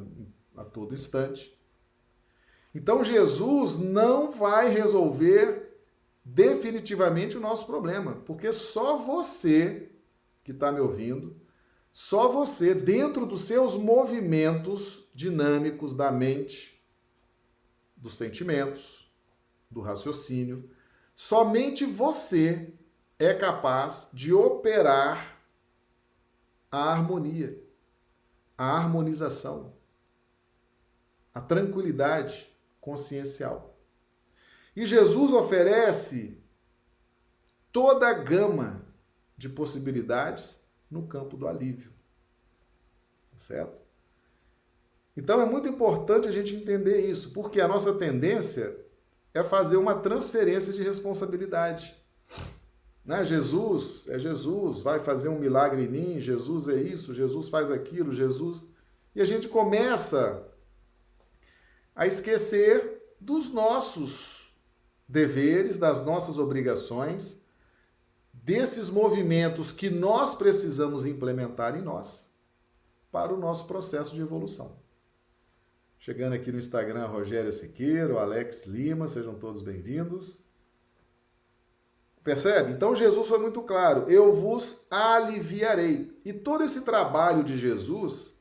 a 0.56 0.64
todo 0.64 0.94
instante. 0.94 1.56
Então 2.74 3.04
Jesus 3.04 3.78
não 3.78 4.30
vai 4.30 4.68
resolver 4.68 5.80
definitivamente 6.24 7.36
o 7.36 7.40
nosso 7.40 7.66
problema, 7.66 8.16
porque 8.26 8.50
só 8.50 8.96
você 8.96 9.92
que 10.42 10.50
está 10.50 10.72
me 10.72 10.80
ouvindo, 10.80 11.36
só 11.90 12.28
você, 12.28 12.74
dentro 12.74 13.24
dos 13.24 13.42
seus 13.42 13.74
movimentos 13.74 15.08
dinâmicos 15.14 15.94
da 15.94 16.12
mente, 16.12 16.75
dos 18.06 18.14
sentimentos, 18.14 19.12
do 19.68 19.80
raciocínio, 19.80 20.70
somente 21.16 21.84
você 21.84 22.72
é 23.18 23.34
capaz 23.34 24.10
de 24.12 24.32
operar 24.32 25.42
a 26.70 26.92
harmonia, 26.92 27.60
a 28.56 28.76
harmonização, 28.76 29.74
a 31.34 31.40
tranquilidade 31.40 32.48
consciencial. 32.80 33.76
E 34.76 34.86
Jesus 34.86 35.32
oferece 35.32 36.40
toda 37.72 38.06
a 38.06 38.12
gama 38.12 38.86
de 39.36 39.48
possibilidades 39.48 40.64
no 40.88 41.08
campo 41.08 41.36
do 41.36 41.48
alívio. 41.48 41.92
Certo? 43.36 43.84
Então 45.16 45.40
é 45.40 45.46
muito 45.46 45.68
importante 45.68 46.28
a 46.28 46.30
gente 46.30 46.54
entender 46.54 47.00
isso, 47.00 47.30
porque 47.30 47.60
a 47.60 47.68
nossa 47.68 47.94
tendência 47.94 48.76
é 49.32 49.42
fazer 49.42 49.76
uma 49.76 49.94
transferência 49.94 50.72
de 50.72 50.82
responsabilidade. 50.82 51.96
Né? 53.04 53.24
Jesus 53.24 54.06
é 54.08 54.18
Jesus, 54.18 54.80
vai 54.80 54.98
fazer 55.00 55.28
um 55.28 55.38
milagre 55.38 55.84
em 55.84 55.88
mim, 55.88 56.20
Jesus 56.20 56.68
é 56.68 56.74
isso, 56.74 57.14
Jesus 57.14 57.48
faz 57.48 57.70
aquilo, 57.70 58.12
Jesus. 58.12 58.66
E 59.14 59.20
a 59.20 59.24
gente 59.24 59.48
começa 59.48 60.46
a 61.94 62.06
esquecer 62.06 63.02
dos 63.18 63.50
nossos 63.50 64.54
deveres, 65.08 65.78
das 65.78 66.04
nossas 66.04 66.38
obrigações, 66.38 67.42
desses 68.34 68.90
movimentos 68.90 69.72
que 69.72 69.88
nós 69.88 70.34
precisamos 70.34 71.06
implementar 71.06 71.76
em 71.76 71.82
nós 71.82 72.30
para 73.10 73.32
o 73.32 73.38
nosso 73.38 73.66
processo 73.66 74.14
de 74.14 74.20
evolução. 74.20 74.76
Chegando 76.06 76.34
aqui 76.34 76.52
no 76.52 76.58
Instagram, 76.60 77.08
Rogério 77.08 77.52
Siqueiro, 77.52 78.16
Alex 78.16 78.64
Lima, 78.64 79.08
sejam 79.08 79.34
todos 79.34 79.60
bem-vindos. 79.60 80.44
Percebe? 82.22 82.70
Então 82.70 82.94
Jesus 82.94 83.26
foi 83.26 83.40
muito 83.40 83.60
claro: 83.62 84.08
eu 84.08 84.32
vos 84.32 84.86
aliviarei. 84.88 86.16
E 86.24 86.32
todo 86.32 86.62
esse 86.62 86.82
trabalho 86.82 87.42
de 87.42 87.58
Jesus, 87.58 88.40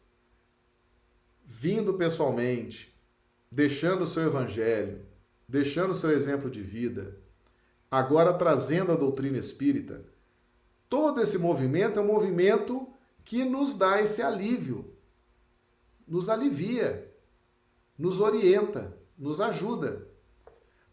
vindo 1.43 1.95
pessoalmente, 1.95 2.95
deixando 3.51 4.03
o 4.03 4.07
seu 4.07 4.27
evangelho, 4.27 5.03
deixando 5.49 5.95
seu 5.95 6.11
exemplo 6.11 6.51
de 6.51 6.61
vida, 6.61 7.17
agora 7.89 8.37
trazendo 8.37 8.91
a 8.91 8.95
doutrina 8.95 9.39
espírita. 9.39 10.05
Todo 10.87 11.19
esse 11.19 11.39
movimento 11.39 11.99
é 11.99 12.03
um 12.03 12.05
movimento 12.05 12.87
que 13.23 13.43
nos 13.43 13.73
dá 13.73 13.99
esse 13.99 14.21
alívio, 14.21 14.93
nos 16.07 16.29
alivia, 16.29 17.14
nos 17.97 18.19
orienta, 18.19 18.97
nos 19.17 19.39
ajuda, 19.39 20.07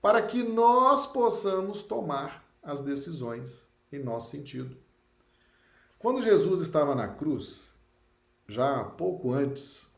para 0.01 0.23
que 0.23 0.43
nós 0.43 1.07
possamos 1.07 1.83
tomar 1.83 2.45
as 2.63 2.81
decisões 2.81 3.69
em 3.91 4.03
nosso 4.03 4.31
sentido. 4.31 4.77
Quando 5.99 6.23
Jesus 6.23 6.61
estava 6.61 6.95
na 6.95 7.09
cruz, 7.09 7.79
já 8.49 8.85
pouco 8.85 9.33
antes 9.33 9.93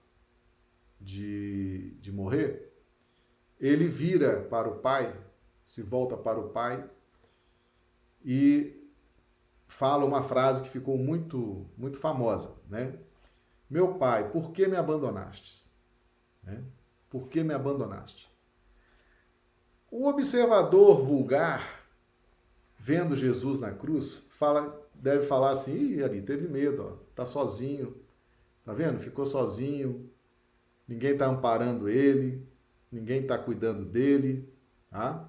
de, 1.00 1.92
de 2.00 2.12
morrer, 2.12 2.72
ele 3.58 3.88
vira 3.88 4.42
para 4.42 4.68
o 4.68 4.78
Pai, 4.78 5.18
se 5.64 5.82
volta 5.82 6.16
para 6.16 6.38
o 6.38 6.50
Pai 6.50 6.88
e 8.24 8.84
fala 9.66 10.04
uma 10.04 10.22
frase 10.22 10.62
que 10.62 10.68
ficou 10.68 10.96
muito, 10.96 11.66
muito 11.76 11.98
famosa, 11.98 12.54
né? 12.68 12.98
Meu 13.68 13.94
pai, 13.94 14.30
por 14.30 14.52
que 14.52 14.68
me 14.68 14.76
abandonaste? 14.76 15.70
Né? 16.42 16.62
Por 17.14 17.28
que 17.28 17.44
me 17.44 17.54
abandonaste? 17.54 18.28
O 19.88 20.08
observador 20.08 21.00
vulgar, 21.00 21.86
vendo 22.76 23.14
Jesus 23.14 23.60
na 23.60 23.70
cruz, 23.70 24.26
fala, 24.30 24.84
deve 24.92 25.24
falar 25.24 25.50
assim: 25.50 25.76
Ih, 25.92 26.02
ali 26.02 26.20
teve 26.20 26.48
medo, 26.48 26.82
ó, 26.82 26.96
tá 27.14 27.24
sozinho, 27.24 27.96
tá 28.64 28.72
vendo? 28.72 28.98
Ficou 28.98 29.24
sozinho, 29.24 30.10
ninguém 30.88 31.12
está 31.12 31.26
amparando 31.26 31.88
ele, 31.88 32.44
ninguém 32.90 33.20
está 33.20 33.38
cuidando 33.38 33.84
dele, 33.84 34.52
tá? 34.90 35.24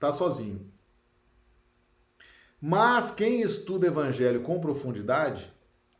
Tá 0.00 0.10
sozinho. 0.10 0.68
Mas 2.60 3.12
quem 3.12 3.40
estuda 3.40 3.86
evangelho 3.86 4.42
com 4.42 4.60
profundidade 4.60 5.48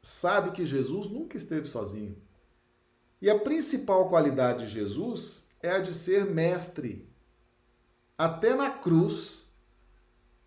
sabe 0.02 0.50
que 0.50 0.66
Jesus 0.66 1.08
nunca 1.08 1.36
esteve 1.36 1.68
sozinho. 1.68 2.20
E 3.20 3.28
a 3.28 3.38
principal 3.38 4.08
qualidade 4.08 4.66
de 4.66 4.72
Jesus 4.72 5.48
é 5.62 5.70
a 5.70 5.78
de 5.78 5.92
ser 5.92 6.24
mestre. 6.24 7.08
Até 8.16 8.54
na 8.54 8.70
cruz, 8.70 9.52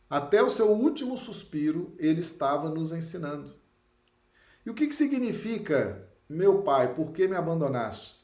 até 0.09 0.41
o 0.41 0.49
seu 0.49 0.71
último 0.71 1.17
suspiro, 1.17 1.95
ele 1.97 2.21
estava 2.21 2.69
nos 2.69 2.91
ensinando. 2.91 3.55
E 4.65 4.69
o 4.69 4.73
que, 4.73 4.88
que 4.88 4.95
significa, 4.95 6.07
meu 6.27 6.63
pai, 6.63 6.93
por 6.93 7.12
que 7.12 7.27
me 7.27 7.36
abandonaste? 7.36 8.23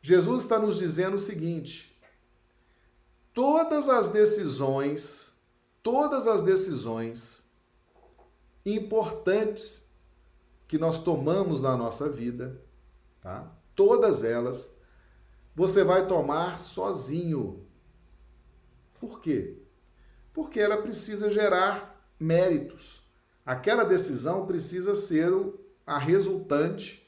Jesus 0.00 0.42
está 0.42 0.58
nos 0.58 0.78
dizendo 0.78 1.16
o 1.16 1.18
seguinte: 1.18 2.00
todas 3.32 3.88
as 3.88 4.08
decisões 4.08 5.32
todas 5.82 6.26
as 6.26 6.42
decisões 6.42 7.44
importantes 8.64 9.90
que 10.68 10.78
nós 10.78 11.00
tomamos 11.00 11.60
na 11.60 11.76
nossa 11.76 12.08
vida, 12.08 12.62
tá? 13.22 13.50
Todas 13.74 14.24
elas 14.24 14.76
você 15.54 15.84
vai 15.84 16.06
tomar 16.06 16.58
sozinho. 16.58 17.66
Por 18.98 19.20
quê? 19.20 19.58
Porque 20.32 20.58
ela 20.58 20.80
precisa 20.80 21.30
gerar 21.30 22.10
méritos. 22.18 23.02
Aquela 23.44 23.84
decisão 23.84 24.46
precisa 24.46 24.94
ser 24.94 25.32
a 25.86 25.98
resultante 25.98 27.02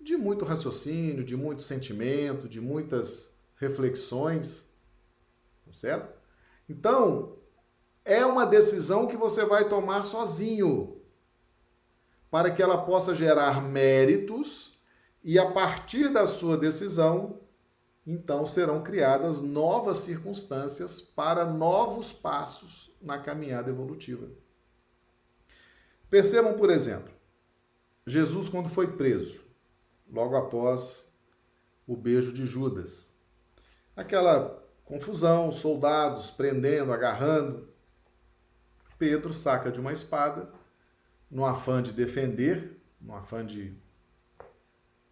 de 0.00 0.16
muito 0.16 0.44
raciocínio, 0.44 1.24
de 1.24 1.36
muito 1.36 1.62
sentimento, 1.62 2.48
de 2.48 2.60
muitas 2.60 3.34
reflexões, 3.56 4.70
tá 5.64 5.72
certo? 5.72 6.18
Então, 6.68 7.36
é 8.04 8.24
uma 8.24 8.46
decisão 8.46 9.06
que 9.06 9.16
você 9.16 9.44
vai 9.44 9.68
tomar 9.68 10.02
sozinho, 10.04 11.00
para 12.30 12.50
que 12.50 12.62
ela 12.62 12.84
possa 12.84 13.14
gerar 13.14 13.62
méritos 13.62 14.69
e 15.22 15.38
a 15.38 15.50
partir 15.50 16.08
da 16.12 16.26
sua 16.26 16.56
decisão, 16.56 17.40
então 18.06 18.46
serão 18.46 18.82
criadas 18.82 19.42
novas 19.42 19.98
circunstâncias 19.98 21.00
para 21.00 21.44
novos 21.44 22.12
passos 22.12 22.90
na 23.00 23.18
caminhada 23.18 23.70
evolutiva. 23.70 24.28
Percebam, 26.08 26.54
por 26.54 26.70
exemplo, 26.70 27.12
Jesus 28.06 28.48
quando 28.48 28.68
foi 28.68 28.96
preso, 28.96 29.42
logo 30.10 30.36
após 30.36 31.12
o 31.86 31.96
beijo 31.96 32.32
de 32.32 32.46
Judas. 32.46 33.14
Aquela 33.94 34.60
confusão, 34.84 35.52
soldados 35.52 36.30
prendendo, 36.30 36.92
agarrando. 36.92 37.68
Pedro 38.98 39.32
saca 39.32 39.70
de 39.70 39.78
uma 39.78 39.92
espada, 39.92 40.50
no 41.30 41.46
afã 41.46 41.80
de 41.80 41.92
defender, 41.92 42.80
no 43.00 43.14
afã 43.14 43.46
de 43.46 43.72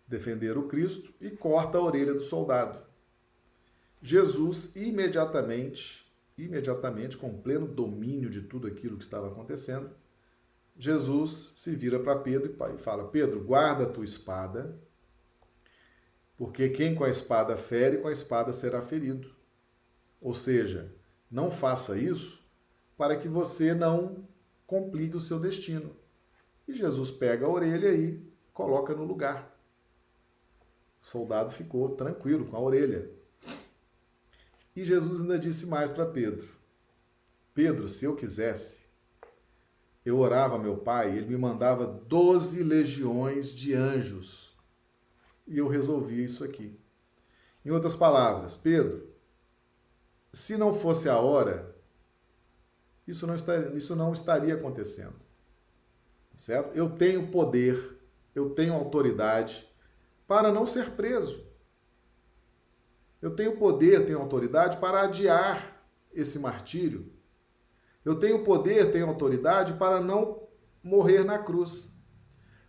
defender 0.09 0.57
o 0.57 0.67
Cristo, 0.67 1.13
e 1.21 1.31
corta 1.31 1.79
a 1.79 1.83
orelha 1.83 2.15
do 2.15 2.21
soldado. 2.21 2.81
Jesus 4.01 4.75
imediatamente, 4.75 6.11
imediatamente, 6.37 7.17
com 7.17 7.37
pleno 7.39 7.67
domínio 7.67 8.31
de 8.31 8.41
tudo 8.41 8.67
aquilo 8.67 8.97
que 8.97 9.05
estava 9.05 9.29
acontecendo, 9.29 9.91
Jesus 10.79 11.31
se 11.57 11.75
vira 11.75 11.99
para 11.99 12.19
Pedro 12.19 12.57
e 12.75 12.79
fala: 12.79 13.09
Pedro, 13.09 13.43
guarda 13.43 13.85
a 13.85 13.89
tua 13.89 14.05
espada, 14.05 14.79
porque 16.37 16.69
quem 16.69 16.95
com 16.95 17.03
a 17.05 17.11
espada 17.11 17.57
fere, 17.57 17.99
com 17.99 18.09
a 18.09 18.13
espada 18.13 18.53
será 18.53 18.81
ferido. 18.81 19.35
Ou 20.21 20.33
seja, 20.33 20.95
não 21.31 21.51
faça 21.51 21.99
isso 21.99 22.47
para 22.97 23.17
que 23.17 23.29
você 23.29 23.75
não 23.75 24.25
complique 24.67 25.17
o 25.17 25.21
seu 25.21 25.41
destino. 25.41 25.97
E 26.67 26.73
Jesus 26.73 27.11
pega 27.11 27.47
a 27.47 27.51
orelha 27.51 27.93
e 27.93 28.23
coloca 28.53 28.95
no 28.95 29.05
lugar. 29.05 29.58
Soldado 31.09 31.51
ficou 31.51 31.89
tranquilo 31.97 32.45
com 32.45 32.55
a 32.55 32.61
orelha. 32.61 33.11
E 34.77 34.85
Jesus 34.85 35.23
ainda 35.23 35.39
disse 35.39 35.65
mais 35.65 35.91
para 35.91 36.05
Pedro: 36.05 36.47
Pedro, 37.55 37.89
se 37.89 38.05
eu 38.05 38.15
quisesse, 38.15 38.89
eu 40.05 40.19
orava 40.19 40.57
a 40.57 40.59
meu 40.59 40.77
pai, 40.77 41.17
ele 41.17 41.29
me 41.29 41.39
mandava 41.39 41.87
doze 41.87 42.63
legiões 42.63 43.55
de 43.55 43.73
anjos. 43.73 44.55
E 45.47 45.57
eu 45.57 45.67
resolvi 45.67 46.23
isso 46.23 46.45
aqui. 46.45 46.79
Em 47.65 47.71
outras 47.71 47.97
palavras, 47.97 48.59
Pedro, 48.59 49.09
se 50.31 50.59
não 50.59 50.75
fosse 50.75 51.09
a 51.09 51.17
hora, 51.17 51.75
isso 53.07 53.27
não, 53.27 53.35
está, 53.35 53.57
isso 53.71 53.97
não 53.97 54.13
estaria 54.13 54.53
acontecendo. 54.53 55.17
Certo? 56.37 56.77
Eu 56.77 56.91
tenho 56.91 57.31
poder, 57.31 57.99
eu 58.35 58.51
tenho 58.51 58.75
autoridade 58.75 59.67
para 60.29 60.53
não 60.53 60.65
ser 60.65 60.91
preso. 60.91 61.45
Eu 63.21 63.35
tenho 63.35 63.57
poder, 63.57 64.07
tenho 64.07 64.21
autoridade 64.21 64.77
para 64.77 65.03
adiar 65.03 65.85
esse 66.13 66.39
martírio. 66.39 67.13
Eu 68.05 68.17
tenho 68.21 68.45
poder, 68.45 68.93
tenho 68.93 69.09
autoridade 69.09 69.73
para 69.73 70.01
não 70.01 70.47
morrer 70.81 71.25
na 71.25 71.41
cruz. 71.41 71.91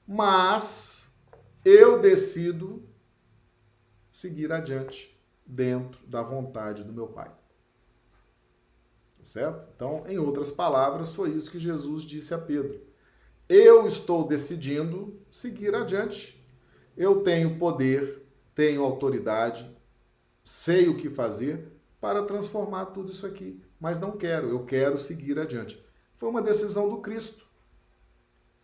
Mas 0.07 1.15
eu 1.63 2.01
decido 2.01 2.89
seguir 4.11 4.51
adiante 4.51 5.15
dentro 5.45 6.07
da 6.07 6.23
vontade 6.23 6.83
do 6.83 6.91
meu 6.91 7.09
Pai 7.09 7.31
certo? 9.29 9.67
Então, 9.75 10.03
em 10.07 10.17
outras 10.17 10.51
palavras, 10.51 11.13
foi 11.13 11.29
isso 11.31 11.51
que 11.51 11.59
Jesus 11.59 12.03
disse 12.03 12.33
a 12.33 12.37
Pedro. 12.37 12.81
Eu 13.47 13.85
estou 13.85 14.27
decidindo 14.27 15.21
seguir 15.31 15.73
adiante. 15.75 16.38
Eu 16.95 17.21
tenho 17.21 17.57
poder, 17.57 18.25
tenho 18.53 18.83
autoridade, 18.83 19.69
sei 20.43 20.87
o 20.87 20.97
que 20.97 21.09
fazer 21.09 21.71
para 22.01 22.23
transformar 22.23 22.87
tudo 22.87 23.11
isso 23.11 23.25
aqui, 23.25 23.61
mas 23.79 23.99
não 23.99 24.11
quero, 24.11 24.49
eu 24.49 24.65
quero 24.65 24.97
seguir 24.97 25.37
adiante. 25.37 25.83
Foi 26.15 26.29
uma 26.29 26.41
decisão 26.41 26.89
do 26.89 26.97
Cristo. 26.97 27.47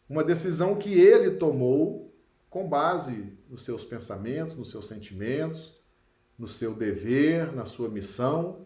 Uma 0.10 0.24
decisão 0.24 0.76
que 0.76 0.94
ele 0.94 1.32
tomou 1.32 2.14
com 2.50 2.68
base 2.68 3.38
nos 3.50 3.64
seus 3.64 3.84
pensamentos, 3.84 4.56
nos 4.56 4.70
seus 4.70 4.88
sentimentos, 4.88 5.82
no 6.38 6.48
seu 6.48 6.74
dever, 6.74 7.52
na 7.54 7.66
sua 7.66 7.90
missão, 7.90 8.66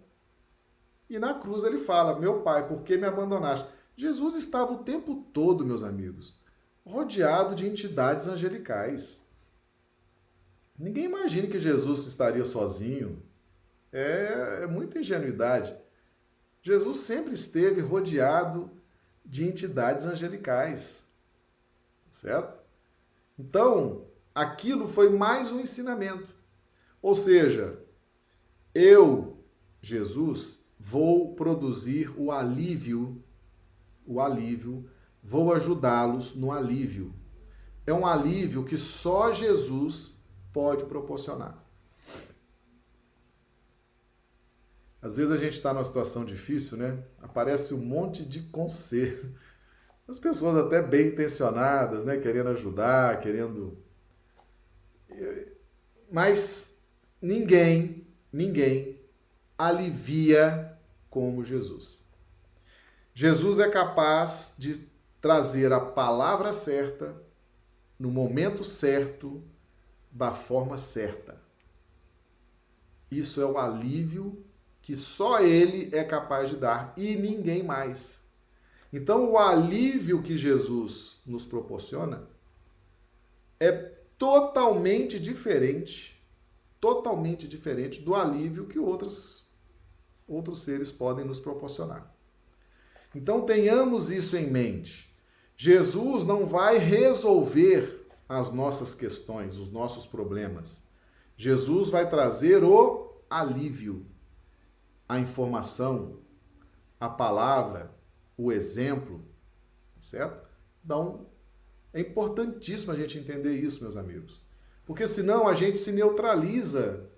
e 1.10 1.18
na 1.18 1.34
cruz 1.34 1.64
ele 1.64 1.80
fala: 1.80 2.20
Meu 2.20 2.42
pai, 2.42 2.68
por 2.68 2.84
que 2.84 2.98
me 2.98 3.06
abandonaste? 3.06 3.68
Jesus 3.96 4.36
estava 4.36 4.74
o 4.74 4.84
tempo 4.84 5.26
todo, 5.34 5.66
meus 5.66 5.84
amigos, 5.84 6.40
rodeado 6.86 7.56
de 7.56 7.68
entidades 7.68 8.28
angelicais. 8.28 9.28
Ninguém 10.80 11.04
imagina 11.04 11.48
que 11.48 11.60
Jesus 11.60 12.08
estaria 12.08 12.46
sozinho. 12.46 13.22
É, 13.92 14.62
é 14.64 14.68
muita 14.68 15.00
ingenuidade. 15.00 15.76
Jesus 16.62 17.00
sempre 17.00 17.34
esteve 17.34 17.82
rodeado 17.82 18.72
de 19.26 19.46
entidades 19.46 20.06
angelicais. 20.06 21.06
Certo? 22.10 22.60
Então, 23.38 24.06
aquilo 24.34 24.88
foi 24.88 25.10
mais 25.10 25.52
um 25.52 25.60
ensinamento. 25.60 26.34
Ou 27.02 27.14
seja, 27.14 27.78
eu, 28.74 29.38
Jesus, 29.82 30.66
vou 30.80 31.36
produzir 31.36 32.10
o 32.18 32.32
alívio, 32.32 33.22
o 34.06 34.22
alívio 34.22 34.90
vou 35.22 35.54
ajudá-los 35.54 36.36
no 36.36 36.52
alívio. 36.52 37.14
É 37.86 37.94
um 37.94 38.06
alívio 38.06 38.64
que 38.64 38.78
só 38.78 39.32
Jesus 39.32 40.19
pode 40.54 40.86
proporcionar. 40.86 41.58
Às 45.02 45.18
vezes 45.18 45.32
a 45.32 45.38
gente 45.38 45.54
está 45.54 45.74
numa 45.74 45.86
situação 45.86 46.26
difícil, 46.26 46.78
né? 46.78 47.02
Aparece 47.22 47.74
um 47.74 47.80
monte 47.80 48.26
de 48.26 48.42
conselho. 48.42 49.34
As 50.08 50.20
pessoas 50.20 50.58
até 50.58 50.82
bem 50.82 51.08
intencionadas, 51.08 52.04
né? 52.04 52.18
Querendo 52.18 52.50
ajudar, 52.50 53.22
querendo. 53.22 53.78
Mas 56.12 56.82
ninguém, 57.22 58.06
ninguém 58.32 59.00
alivia 59.58 60.78
como 61.10 61.44
Jesus. 61.44 62.06
Jesus 63.14 63.60
é 63.60 63.70
capaz 63.70 64.56
de 64.58 64.88
trazer 65.22 65.74
a 65.74 65.80
palavra 65.80 66.54
certa, 66.54 67.16
no 67.98 68.10
momento 68.10 68.64
certo, 68.64 69.44
da 70.12 70.34
forma 70.34 70.78
certa. 70.78 71.42
Isso 73.12 73.42
é 73.42 73.46
o 73.46 73.58
alívio 73.58 74.44
que 74.82 74.96
só 74.96 75.40
ele 75.40 75.96
é 75.96 76.04
capaz 76.04 76.50
de 76.50 76.56
dar 76.56 76.94
e 76.98 77.16
ninguém 77.16 77.64
mais. 77.64 78.24
Então, 78.92 79.32
o 79.32 79.38
alívio 79.38 80.24
que 80.24 80.36
Jesus 80.36 81.22
nos 81.26 81.46
proporciona 81.46 82.28
é 83.60 83.72
totalmente 84.18 85.20
diferente, 85.20 86.20
totalmente 86.80 87.48
diferente 87.48 88.02
do 88.02 88.16
alívio 88.16 88.66
que 88.66 88.80
outros, 88.80 89.48
outros 90.28 90.64
seres 90.64 90.92
podem 90.92 91.24
nos 91.24 91.40
proporcionar. 91.40 92.12
Então, 93.14 93.42
tenhamos 93.42 94.10
isso 94.10 94.36
em 94.36 94.50
mente. 94.50 95.16
Jesus 95.56 96.24
não 96.24 96.46
vai 96.46 96.78
resolver 96.78 97.99
as 98.30 98.52
nossas 98.52 98.94
questões, 98.94 99.58
os 99.58 99.70
nossos 99.70 100.06
problemas. 100.06 100.84
Jesus 101.36 101.90
vai 101.90 102.08
trazer 102.08 102.64
o 102.64 103.12
alívio 103.28 104.06
a 105.10 105.18
informação, 105.18 106.20
a 107.00 107.10
palavra, 107.10 107.92
o 108.38 108.52
exemplo, 108.52 109.26
certo? 110.00 110.48
Então, 110.86 111.26
é 111.92 112.00
importantíssimo 112.00 112.92
a 112.92 112.96
gente 112.96 113.18
entender 113.18 113.54
isso, 113.54 113.82
meus 113.82 113.98
amigos. 113.98 114.40
Porque 114.86 115.08
senão 115.08 115.48
a 115.48 115.56
gente 115.56 115.80
se 115.80 115.92
neutraliza 115.92 117.10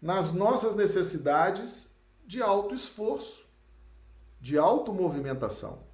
nas 0.00 0.32
nossas 0.32 0.76
necessidades 0.76 1.96
de 2.24 2.40
alto 2.40 2.72
esforço, 2.72 3.48
de 4.40 4.56
automovimentação. 4.56 5.84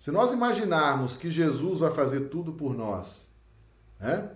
Se 0.00 0.10
nós 0.10 0.32
imaginarmos 0.32 1.18
que 1.18 1.30
Jesus 1.30 1.80
vai 1.80 1.92
fazer 1.92 2.30
tudo 2.30 2.54
por 2.54 2.74
nós, 2.74 3.34
né? 3.98 4.34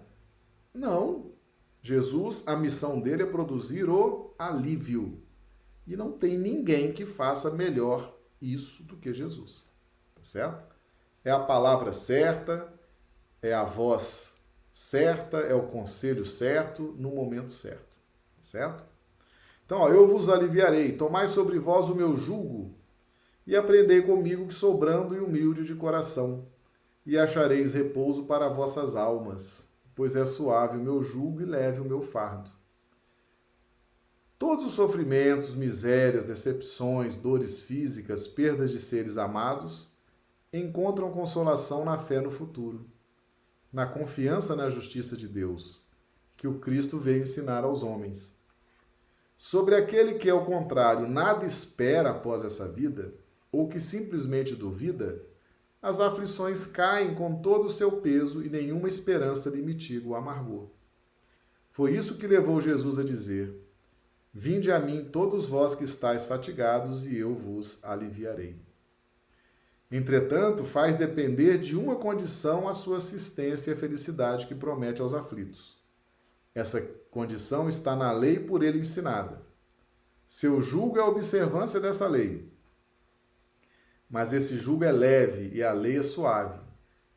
Não. 0.75 1.33
Jesus, 1.81 2.47
a 2.47 2.55
missão 2.55 3.01
dele 3.01 3.23
é 3.23 3.27
produzir 3.27 3.89
o 3.89 4.35
alívio. 4.39 5.23
E 5.87 5.97
não 5.97 6.13
tem 6.13 6.37
ninguém 6.37 6.93
que 6.93 7.07
faça 7.07 7.51
melhor 7.51 8.15
isso 8.43 8.83
do 8.83 8.99
que 8.99 9.11
Jesus. 9.11 9.67
Tá 10.15 10.23
certo? 10.23 10.77
É 11.25 11.31
a 11.31 11.41
palavra 11.41 11.95
certa, 11.95 12.71
é 13.41 13.55
a 13.55 13.65
voz 13.65 14.37
certa, 14.71 15.39
é 15.39 15.55
o 15.55 15.69
conselho 15.69 16.27
certo, 16.27 16.95
no 16.99 17.09
momento 17.09 17.51
certo. 17.51 17.97
Tá 18.37 18.43
certo? 18.43 18.85
Então, 19.65 19.79
ó, 19.79 19.89
eu 19.89 20.07
vos 20.07 20.29
aliviarei, 20.29 20.93
tomai 20.93 21.27
sobre 21.27 21.59
vós 21.59 21.89
o 21.89 21.95
meu 21.95 22.19
jugo 22.19 22.84
e 23.47 23.57
aprendei 23.57 24.03
comigo 24.03 24.47
que 24.47 24.55
sou 24.55 24.79
brando 24.79 25.15
e 25.15 25.21
humilde 25.21 25.65
de 25.65 25.75
coração, 25.75 26.47
e 27.05 27.19
achareis 27.19 27.73
repouso 27.73 28.25
para 28.25 28.49
vossas 28.49 28.97
almas, 28.97 29.69
pois 29.95 30.17
é 30.17 30.25
suave 30.25 30.79
o 30.79 30.83
meu 30.83 31.03
jugo 31.03 31.43
e 31.43 31.45
leve 31.45 31.81
o 31.81 31.85
meu 31.85 32.01
fardo. 32.01 32.51
Todos 34.39 34.65
os 34.65 34.73
sofrimentos, 34.73 35.55
misérias, 35.55 36.25
decepções, 36.25 37.17
dores 37.17 37.61
físicas, 37.61 38.27
perdas 38.27 38.71
de 38.71 38.81
seres 38.81 39.17
amados 39.17 39.91
encontram 40.53 41.11
consolação 41.13 41.85
na 41.85 41.99
fé 41.99 42.21
no 42.21 42.31
futuro, 42.31 42.87
na 43.73 43.87
confiança 43.87 44.55
na 44.55 44.69
justiça 44.69 45.17
de 45.17 45.29
Deus, 45.29 45.85
que 46.37 46.49
o 46.49 46.59
Cristo 46.59 46.99
veio 46.99 47.23
ensinar 47.23 47.65
aos 47.65 47.83
homens. 47.83 48.35
Sobre 49.37 49.75
aquele 49.75 50.15
que, 50.15 50.31
ao 50.31 50.45
contrário, 50.45 51.09
nada 51.09 51.45
espera 51.45 52.11
após 52.11 52.45
essa 52.45 52.69
vida, 52.69 53.13
ou 53.55 53.69
que 53.69 53.79
simplesmente 53.79 54.55
duvida, 54.55 55.23
as 55.81 56.01
aflições 56.01 56.67
caem 56.67 57.15
com 57.15 57.43
todo 57.43 57.67
o 57.67 57.71
seu 57.71 57.93
peso 58.01 58.43
e 58.43 58.49
nenhuma 58.49 58.89
esperança 58.89 59.51
lhe 59.51 59.61
mitiga 59.61 60.09
o 60.09 60.15
amargor. 60.15 60.69
Foi 61.71 61.95
isso 61.95 62.17
que 62.17 62.27
levou 62.27 62.61
Jesus 62.61 62.99
a 62.99 63.05
dizer: 63.05 63.55
Vinde 64.33 64.73
a 64.73 64.81
mim 64.81 65.05
todos 65.05 65.47
vós 65.47 65.75
que 65.75 65.85
estáis 65.85 66.27
fatigados, 66.27 67.07
e 67.07 67.19
eu 67.19 67.35
vos 67.35 67.85
aliviarei. 67.85 68.57
Entretanto, 69.91 70.65
faz 70.65 70.97
depender 70.97 71.59
de 71.59 71.77
uma 71.77 71.97
condição 71.97 72.67
a 72.67 72.73
sua 72.73 72.97
assistência 72.97 73.71
e 73.71 73.75
a 73.75 73.77
felicidade 73.77 74.47
que 74.47 74.55
promete 74.55 75.01
aos 75.01 75.15
aflitos. 75.15 75.77
Essa 76.55 76.81
condição 77.11 77.69
está 77.69 77.95
na 77.95 78.11
lei 78.11 78.39
por 78.39 78.63
ele 78.63 78.79
ensinada. 78.79 79.41
Seu 80.27 80.63
julgo 80.63 80.99
é 80.99 81.01
a 81.01 81.07
observância 81.07 81.79
dessa 81.79 82.09
lei. 82.09 82.54
Mas 84.09 84.33
esse 84.33 84.57
julgo 84.57 84.85
é 84.85 84.93
leve 84.93 85.51
e 85.55 85.63
a 85.63 85.73
lei 85.73 85.99
é 85.99 86.03
suave, 86.03 86.61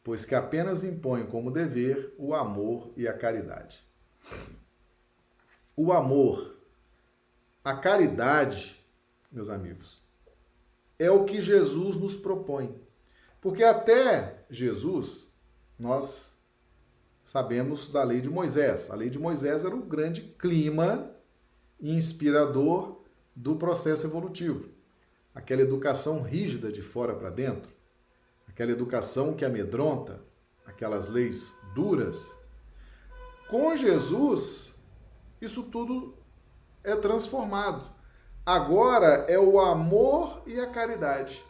pois 0.04 0.26
que 0.26 0.36
apenas 0.36 0.84
impõe 0.84 1.26
como 1.26 1.52
dever 1.52 2.14
o 2.18 2.34
amor 2.34 2.92
e 2.96 3.08
a 3.08 3.14
caridade. 3.14 3.86
O 5.76 5.92
amor 5.92 6.58
a 7.68 7.76
caridade, 7.76 8.82
meus 9.30 9.50
amigos, 9.50 10.02
é 10.98 11.12
o 11.12 11.26
que 11.26 11.42
Jesus 11.42 11.98
nos 11.98 12.16
propõe. 12.16 12.74
Porque 13.42 13.62
até 13.62 14.46
Jesus, 14.50 15.34
nós 15.78 16.38
sabemos 17.26 17.90
da 17.90 18.06
lei 18.06 18.22
de 18.22 18.30
Moisés. 18.30 18.90
A 18.90 18.96
lei 18.96 19.10
de 19.10 19.20
Moisés 19.20 19.66
era 19.66 19.76
o 19.76 19.82
grande 19.82 20.22
clima 20.40 21.12
inspirador 21.78 23.02
do 23.36 23.58
processo 23.58 24.08
evolutivo. 24.08 24.70
Aquela 25.38 25.62
educação 25.62 26.24
rígida 26.24 26.72
de 26.72 26.82
fora 26.82 27.14
para 27.14 27.30
dentro, 27.30 27.72
aquela 28.48 28.72
educação 28.72 29.36
que 29.36 29.46
amedronta, 29.46 30.20
aquelas 30.66 31.08
leis 31.08 31.56
duras. 31.76 32.36
Com 33.48 33.76
Jesus, 33.76 34.80
isso 35.40 35.62
tudo 35.70 36.18
é 36.84 36.96
transformado. 36.96 37.88
Agora 38.44 39.28
é 39.30 39.38
o 39.38 39.60
amor 39.60 40.42
e 40.48 40.60
a 40.60 40.72
caridade. 40.72 41.46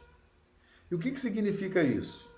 E 0.91 0.95
o 0.95 0.99
que, 0.99 1.09
que 1.09 1.19
significa 1.19 1.81
isso? 1.81 2.29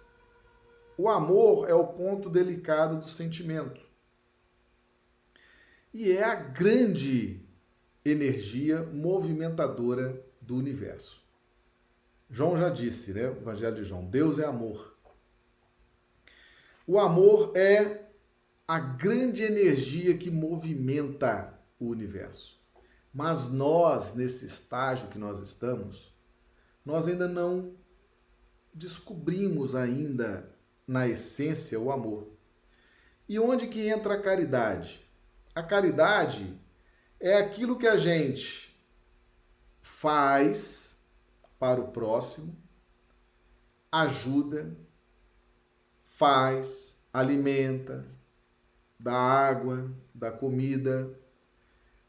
O 1.00 1.10
amor 1.10 1.68
é 1.68 1.74
o 1.74 1.88
ponto 1.88 2.30
delicado 2.30 3.00
do 3.00 3.10
sentimento. 3.10 3.82
E 5.92 6.12
é 6.12 6.24
a 6.24 6.36
grande 6.36 7.44
energia 8.06 8.84
movimentadora 8.84 10.24
do 10.40 10.56
universo. 10.56 11.28
João 12.30 12.58
já 12.58 12.70
disse, 12.70 13.14
né? 13.14 13.28
O 13.28 13.38
Evangelho 13.38 13.76
de 13.76 13.84
João: 13.84 14.06
Deus 14.06 14.38
é 14.38 14.46
amor. 14.46 14.96
O 16.86 17.00
amor 17.00 17.56
é 17.56 18.06
a 18.68 18.80
grande 18.80 19.44
energia 19.44 20.18
que 20.18 20.30
movimenta 20.30 21.60
o 21.80 21.88
universo. 21.88 22.60
Mas 23.12 23.52
nós, 23.52 24.14
nesse 24.14 24.46
estágio 24.46 25.08
que 25.10 25.18
nós 25.18 25.40
estamos, 25.40 26.14
nós 26.86 27.08
ainda 27.08 27.28
não 27.28 27.76
descobrimos 28.74 29.76
ainda 29.76 30.56
na 30.88 31.08
essência 31.08 31.80
o 31.80 31.92
amor. 31.92 32.32
E 33.28 33.40
onde 33.40 33.68
que 33.68 33.88
entra 33.88 34.16
a 34.16 34.22
caridade? 34.22 35.08
A 35.54 35.62
caridade 35.62 36.60
é 37.20 37.36
aquilo 37.38 37.78
que 37.78 37.88
a 37.88 37.98
gente 37.98 38.80
faz 39.82 40.89
para 41.60 41.82
o 41.82 41.90
próximo, 41.90 42.56
ajuda, 43.92 44.76
faz, 46.08 46.98
alimenta, 47.14 48.06
dá 48.98 49.14
água, 49.14 49.92
dá 50.14 50.32
comida, 50.32 51.20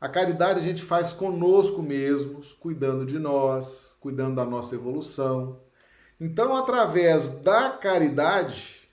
a 0.00 0.08
caridade 0.08 0.60
a 0.60 0.62
gente 0.62 0.82
faz 0.82 1.12
conosco 1.12 1.82
mesmos, 1.82 2.54
cuidando 2.54 3.04
de 3.04 3.18
nós, 3.18 3.96
cuidando 4.00 4.36
da 4.36 4.46
nossa 4.46 4.74
evolução. 4.74 5.60
Então, 6.18 6.56
através 6.56 7.40
da 7.40 7.70
caridade, 7.70 8.88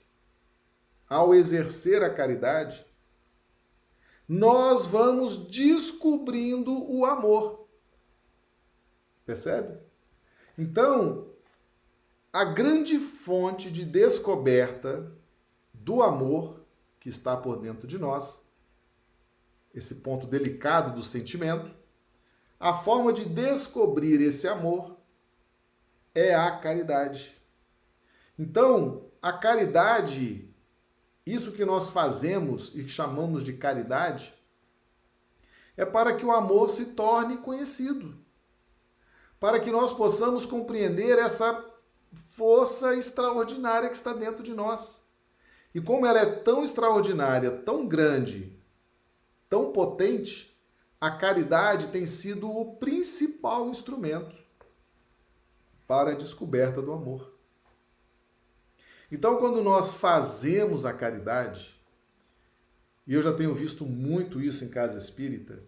ao 1.08 1.34
exercer 1.34 2.02
a 2.02 2.12
caridade, 2.12 2.84
nós 4.28 4.86
vamos 4.86 5.48
descobrindo 5.48 6.72
o 6.92 7.06
amor. 7.06 7.66
Percebe? 9.24 9.87
Então, 10.58 11.28
a 12.32 12.44
grande 12.44 12.98
fonte 12.98 13.70
de 13.70 13.84
descoberta 13.84 15.12
do 15.72 16.02
amor 16.02 16.66
que 16.98 17.08
está 17.08 17.36
por 17.36 17.60
dentro 17.60 17.86
de 17.86 17.96
nós, 17.96 18.44
esse 19.72 19.96
ponto 19.96 20.26
delicado 20.26 20.96
do 20.96 21.02
sentimento, 21.02 21.70
a 22.58 22.74
forma 22.74 23.12
de 23.12 23.24
descobrir 23.24 24.20
esse 24.20 24.48
amor 24.48 24.96
é 26.12 26.34
a 26.34 26.58
caridade. 26.58 27.40
Então, 28.36 29.06
a 29.22 29.32
caridade, 29.32 30.52
isso 31.24 31.52
que 31.52 31.64
nós 31.64 31.90
fazemos 31.90 32.74
e 32.74 32.88
chamamos 32.88 33.44
de 33.44 33.52
caridade, 33.52 34.34
é 35.76 35.86
para 35.86 36.16
que 36.16 36.26
o 36.26 36.32
amor 36.32 36.68
se 36.68 36.86
torne 36.86 37.36
conhecido, 37.36 38.18
para 39.38 39.60
que 39.60 39.70
nós 39.70 39.92
possamos 39.92 40.44
compreender 40.44 41.18
essa 41.18 41.64
força 42.12 42.94
extraordinária 42.94 43.88
que 43.88 43.96
está 43.96 44.12
dentro 44.12 44.42
de 44.42 44.54
nós. 44.54 45.06
E 45.74 45.80
como 45.80 46.06
ela 46.06 46.20
é 46.20 46.26
tão 46.26 46.64
extraordinária, 46.64 47.50
tão 47.50 47.86
grande, 47.86 48.58
tão 49.48 49.72
potente, 49.72 50.58
a 51.00 51.10
caridade 51.10 51.88
tem 51.88 52.06
sido 52.06 52.50
o 52.50 52.76
principal 52.76 53.68
instrumento 53.68 54.34
para 55.86 56.10
a 56.10 56.14
descoberta 56.14 56.82
do 56.82 56.92
amor. 56.92 57.32
Então, 59.10 59.38
quando 59.38 59.62
nós 59.62 59.94
fazemos 59.94 60.84
a 60.84 60.92
caridade, 60.92 61.80
e 63.06 63.14
eu 63.14 63.22
já 63.22 63.32
tenho 63.32 63.54
visto 63.54 63.86
muito 63.86 64.40
isso 64.40 64.64
em 64.64 64.68
casa 64.68 64.98
espírita, 64.98 65.62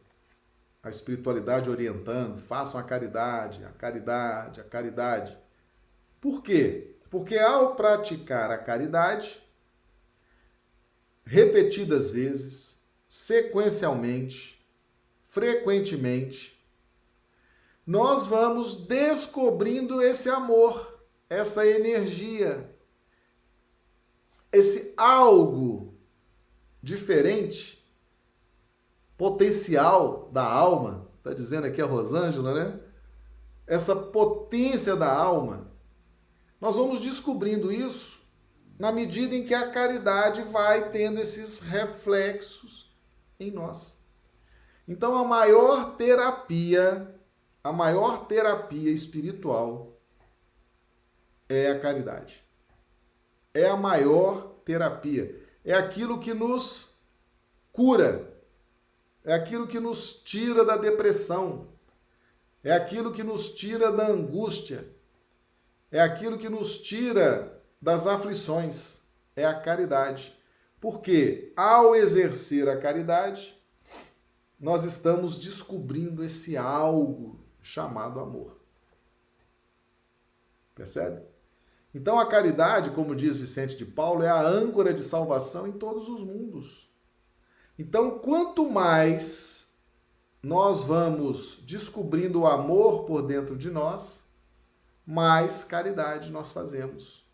a 0.82 0.88
espiritualidade 0.88 1.68
orientando, 1.68 2.40
façam 2.40 2.80
a 2.80 2.82
caridade, 2.82 3.64
a 3.64 3.70
caridade, 3.70 4.60
a 4.60 4.64
caridade. 4.64 5.36
Por 6.20 6.42
quê? 6.42 6.94
Porque 7.10 7.38
ao 7.38 7.74
praticar 7.74 8.50
a 8.50 8.58
caridade, 8.58 9.42
repetidas 11.24 12.10
vezes, 12.10 12.80
sequencialmente, 13.06 14.64
frequentemente, 15.22 16.60
nós 17.86 18.26
vamos 18.26 18.86
descobrindo 18.86 20.00
esse 20.00 20.28
amor, 20.28 21.04
essa 21.28 21.66
energia, 21.66 22.70
esse 24.52 24.94
algo 24.96 25.94
diferente, 26.82 27.79
potencial 29.20 30.30
da 30.32 30.42
alma, 30.42 31.06
está 31.18 31.34
dizendo 31.34 31.66
aqui 31.66 31.82
a 31.82 31.84
Rosângela, 31.84 32.54
né? 32.54 32.80
Essa 33.66 33.94
potência 33.94 34.96
da 34.96 35.12
alma. 35.12 35.70
Nós 36.58 36.76
vamos 36.76 37.00
descobrindo 37.00 37.70
isso 37.70 38.22
na 38.78 38.90
medida 38.90 39.34
em 39.34 39.44
que 39.44 39.52
a 39.52 39.70
caridade 39.70 40.42
vai 40.44 40.90
tendo 40.90 41.20
esses 41.20 41.60
reflexos 41.60 42.96
em 43.38 43.50
nós. 43.50 43.98
Então, 44.88 45.14
a 45.14 45.24
maior 45.24 45.96
terapia, 45.96 47.14
a 47.62 47.70
maior 47.70 48.26
terapia 48.26 48.90
espiritual 48.90 50.00
é 51.46 51.70
a 51.70 51.78
caridade 51.78 52.42
é 53.54 53.68
a 53.68 53.76
maior 53.76 54.60
terapia. 54.64 55.36
É 55.64 55.74
aquilo 55.74 56.20
que 56.20 56.32
nos 56.32 57.00
cura. 57.72 58.28
É 59.24 59.34
aquilo 59.34 59.66
que 59.66 59.78
nos 59.78 60.22
tira 60.22 60.64
da 60.64 60.76
depressão. 60.76 61.68
É 62.62 62.72
aquilo 62.72 63.12
que 63.12 63.22
nos 63.22 63.50
tira 63.54 63.92
da 63.92 64.08
angústia. 64.08 64.86
É 65.90 66.00
aquilo 66.00 66.38
que 66.38 66.48
nos 66.48 66.78
tira 66.78 67.60
das 67.80 68.06
aflições. 68.06 69.00
É 69.36 69.44
a 69.44 69.58
caridade. 69.58 70.36
Porque 70.80 71.52
ao 71.56 71.94
exercer 71.94 72.68
a 72.68 72.78
caridade, 72.78 73.56
nós 74.58 74.84
estamos 74.84 75.38
descobrindo 75.38 76.24
esse 76.24 76.56
algo 76.56 77.38
chamado 77.60 78.20
amor. 78.20 78.58
Percebe? 80.74 81.22
Então 81.94 82.18
a 82.18 82.26
caridade, 82.26 82.90
como 82.90 83.16
diz 83.16 83.36
Vicente 83.36 83.76
de 83.76 83.84
Paulo, 83.84 84.22
é 84.22 84.28
a 84.28 84.40
âncora 84.40 84.94
de 84.94 85.02
salvação 85.02 85.66
em 85.66 85.72
todos 85.72 86.08
os 86.08 86.22
mundos. 86.22 86.89
Então, 87.80 88.18
quanto 88.18 88.68
mais 88.68 89.74
nós 90.42 90.84
vamos 90.84 91.62
descobrindo 91.64 92.42
o 92.42 92.46
amor 92.46 93.06
por 93.06 93.22
dentro 93.22 93.56
de 93.56 93.70
nós, 93.70 94.28
mais 95.06 95.64
caridade 95.64 96.30
nós 96.30 96.52
fazemos. 96.52 97.26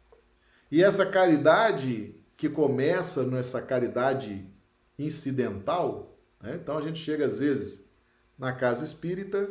E 0.71 0.85
essa 0.85 1.05
caridade 1.05 2.15
que 2.37 2.49
começa 2.49 3.25
nessa 3.25 3.61
caridade 3.61 4.49
incidental, 4.97 6.17
né? 6.41 6.61
então 6.63 6.79
a 6.79 6.81
gente 6.81 7.01
chega 7.01 7.27
às 7.27 7.41
vezes 7.41 7.91
na 8.39 8.53
casa 8.53 8.85
espírita 8.85 9.51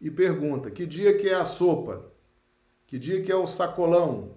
e 0.00 0.08
pergunta: 0.08 0.70
que 0.70 0.86
dia 0.86 1.18
que 1.18 1.28
é 1.28 1.34
a 1.34 1.44
sopa? 1.44 2.12
Que 2.86 2.96
dia 2.96 3.20
que 3.24 3.32
é 3.32 3.36
o 3.36 3.48
sacolão? 3.48 4.36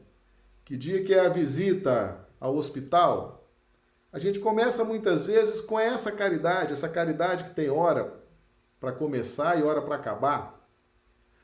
Que 0.65 0.75
dia 0.75 1.03
que 1.03 1.13
é 1.13 1.19
a 1.27 1.29
visita 1.29 2.27
ao 2.39 2.55
hospital? 2.55 3.40
A 4.11 4.19
gente 4.19 4.39
começa 4.39 4.83
muitas 4.83 5.25
vezes 5.25 5.61
com 5.61 5.79
essa 5.79 6.11
caridade, 6.11 6.73
essa 6.73 6.89
caridade 6.89 7.43
que 7.45 7.51
tem 7.51 7.69
hora 7.69 8.13
para 8.79 8.91
começar 8.91 9.57
e 9.57 9.63
hora 9.63 9.81
para 9.81 9.95
acabar. 9.95 10.67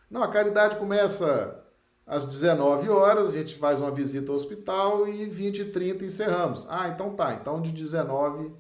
Não, 0.10 0.24
a 0.24 0.28
caridade 0.28 0.76
começa 0.76 1.64
às 2.06 2.26
19 2.26 2.90
horas, 2.90 3.30
a 3.30 3.38
gente 3.38 3.56
faz 3.56 3.80
uma 3.80 3.92
visita 3.92 4.32
ao 4.32 4.36
hospital 4.36 5.08
e 5.08 5.26
20 5.26 5.60
e 5.60 5.66
30 5.72 6.06
encerramos. 6.06 6.66
Ah, 6.70 6.90
então 6.90 7.16
tá. 7.16 7.34
Então 7.34 7.62
de 7.62 7.72
19 7.72 8.54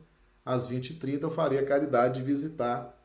às 0.46 0.67
20 0.67 0.91
e 0.91 0.93
30 0.96 1.26
eu 1.26 1.32
farei 1.32 1.60
a 1.60 1.65
caridade 1.65 2.20
de 2.20 2.26
visitar 2.26 2.98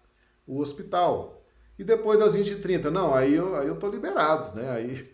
o 0.46 0.60
hospital. 0.60 1.42
E 1.78 1.84
depois 1.84 2.18
das 2.18 2.34
20 2.34 2.50
e 2.50 2.56
30, 2.56 2.90
não, 2.90 3.14
aí 3.14 3.34
eu, 3.34 3.56
aí 3.56 3.66
eu 3.66 3.76
tô 3.76 3.88
liberado, 3.88 4.54
né? 4.54 4.70
Aí 4.70 5.12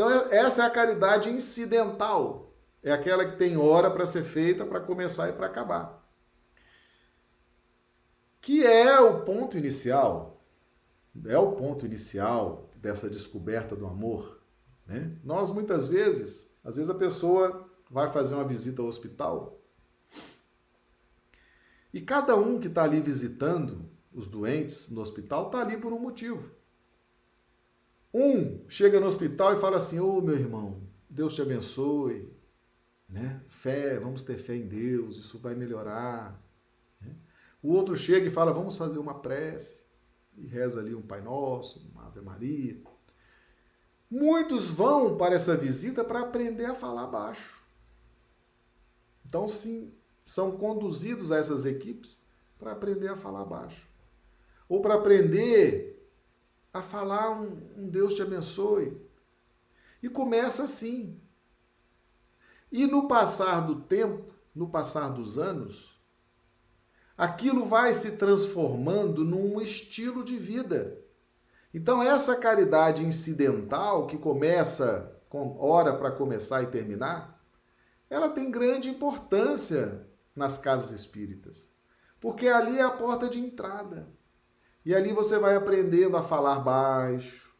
então, 0.00 0.08
essa 0.30 0.62
é 0.62 0.66
a 0.66 0.70
caridade 0.70 1.28
incidental. 1.28 2.49
É 2.82 2.92
aquela 2.92 3.28
que 3.28 3.36
tem 3.36 3.56
hora 3.56 3.90
para 3.90 4.06
ser 4.06 4.24
feita, 4.24 4.64
para 4.64 4.80
começar 4.80 5.28
e 5.28 5.32
para 5.32 5.46
acabar. 5.46 6.00
Que 8.40 8.66
é 8.66 8.98
o 9.00 9.22
ponto 9.22 9.58
inicial, 9.58 10.42
é 11.26 11.38
o 11.38 11.52
ponto 11.52 11.84
inicial 11.84 12.70
dessa 12.76 13.10
descoberta 13.10 13.76
do 13.76 13.86
amor. 13.86 14.40
Né? 14.86 15.16
Nós, 15.22 15.50
muitas 15.50 15.88
vezes, 15.88 16.56
às 16.64 16.76
vezes 16.76 16.90
a 16.90 16.94
pessoa 16.94 17.68
vai 17.90 18.10
fazer 18.10 18.34
uma 18.34 18.44
visita 18.44 18.80
ao 18.80 18.88
hospital 18.88 19.60
e 21.92 22.00
cada 22.00 22.36
um 22.36 22.58
que 22.58 22.68
está 22.68 22.84
ali 22.84 23.00
visitando 23.00 23.88
os 24.12 24.28
doentes 24.28 24.90
no 24.90 25.00
hospital 25.00 25.46
está 25.46 25.60
ali 25.60 25.76
por 25.76 25.92
um 25.92 25.98
motivo. 25.98 26.50
Um 28.12 28.68
chega 28.68 29.00
no 29.00 29.06
hospital 29.06 29.54
e 29.54 29.60
fala 29.60 29.76
assim: 29.76 29.98
Ô 29.98 30.18
oh, 30.18 30.20
meu 30.20 30.34
irmão, 30.34 30.82
Deus 31.08 31.34
te 31.34 31.42
abençoe, 31.42 32.32
né? 33.10 33.42
Fé, 33.48 33.98
vamos 33.98 34.22
ter 34.22 34.36
fé 34.36 34.54
em 34.54 34.66
Deus, 34.66 35.16
isso 35.16 35.38
vai 35.38 35.54
melhorar. 35.54 36.40
Né? 37.00 37.14
O 37.62 37.72
outro 37.72 37.96
chega 37.96 38.26
e 38.26 38.30
fala: 38.30 38.52
Vamos 38.52 38.76
fazer 38.76 38.98
uma 38.98 39.18
prece, 39.18 39.84
e 40.36 40.46
reza 40.46 40.80
ali 40.80 40.94
um 40.94 41.02
Pai 41.02 41.20
Nosso, 41.20 41.90
uma 41.92 42.06
Ave 42.06 42.20
Maria. 42.20 42.80
Muitos 44.10 44.70
vão 44.70 45.16
para 45.16 45.34
essa 45.34 45.56
visita 45.56 46.02
para 46.02 46.20
aprender 46.20 46.64
a 46.64 46.74
falar 46.74 47.06
baixo. 47.06 47.60
Então, 49.24 49.46
sim, 49.46 49.92
são 50.24 50.56
conduzidos 50.56 51.30
a 51.30 51.36
essas 51.36 51.64
equipes 51.64 52.20
para 52.58 52.72
aprender 52.72 53.08
a 53.08 53.16
falar 53.16 53.44
baixo. 53.44 53.88
Ou 54.68 54.80
para 54.80 54.94
aprender 54.94 55.96
a 56.72 56.82
falar 56.82 57.30
um, 57.30 57.58
um 57.76 57.88
Deus 57.88 58.14
te 58.14 58.22
abençoe. 58.22 59.00
E 60.02 60.08
começa 60.08 60.64
assim. 60.64 61.20
E 62.70 62.86
no 62.86 63.08
passar 63.08 63.60
do 63.60 63.80
tempo, 63.80 64.32
no 64.54 64.68
passar 64.68 65.08
dos 65.08 65.38
anos, 65.38 66.00
aquilo 67.16 67.66
vai 67.66 67.92
se 67.92 68.12
transformando 68.12 69.24
num 69.24 69.60
estilo 69.60 70.24
de 70.24 70.36
vida. 70.36 70.98
Então, 71.72 72.02
essa 72.02 72.36
caridade 72.36 73.04
incidental, 73.04 74.06
que 74.06 74.16
começa 74.16 75.16
com 75.28 75.56
hora 75.60 75.94
para 75.94 76.10
começar 76.10 76.62
e 76.62 76.66
terminar, 76.66 77.40
ela 78.08 78.28
tem 78.28 78.50
grande 78.50 78.88
importância 78.88 80.06
nas 80.34 80.58
casas 80.58 80.90
espíritas, 80.90 81.68
porque 82.20 82.48
ali 82.48 82.78
é 82.78 82.82
a 82.82 82.90
porta 82.90 83.28
de 83.28 83.38
entrada. 83.38 84.08
E 84.84 84.94
ali 84.94 85.12
você 85.12 85.38
vai 85.38 85.54
aprendendo 85.54 86.16
a 86.16 86.22
falar 86.22 86.58
baixo, 86.60 87.54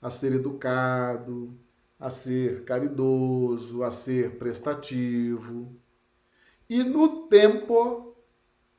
a 0.00 0.10
ser 0.10 0.32
educado, 0.32 1.56
a 2.02 2.10
ser 2.10 2.64
caridoso, 2.64 3.84
a 3.84 3.90
ser 3.92 4.36
prestativo. 4.36 5.72
E 6.68 6.82
no 6.82 7.28
tempo, 7.28 8.16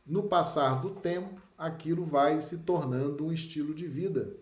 no 0.05 0.24
passar 0.24 0.82
do 0.82 0.89
tempo, 0.89 1.41
aquilo 1.57 2.03
vai 2.03 2.41
se 2.41 2.63
tornando 2.63 3.26
um 3.26 3.32
estilo 3.32 3.74
de 3.74 3.88
vida. 3.88 4.36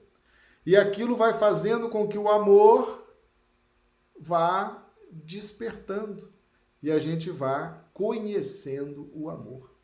E 0.65 0.75
aquilo 0.75 1.15
vai 1.15 1.31
fazendo 1.31 1.89
com 1.89 2.07
que 2.07 2.17
o 2.17 2.27
amor 2.27 3.07
vá 4.19 4.83
despertando 5.11 6.33
e 6.81 6.89
a 6.89 6.97
gente 6.97 7.29
vá 7.29 7.85
conhecendo 7.93 9.11
o 9.13 9.29
amor. 9.29 9.75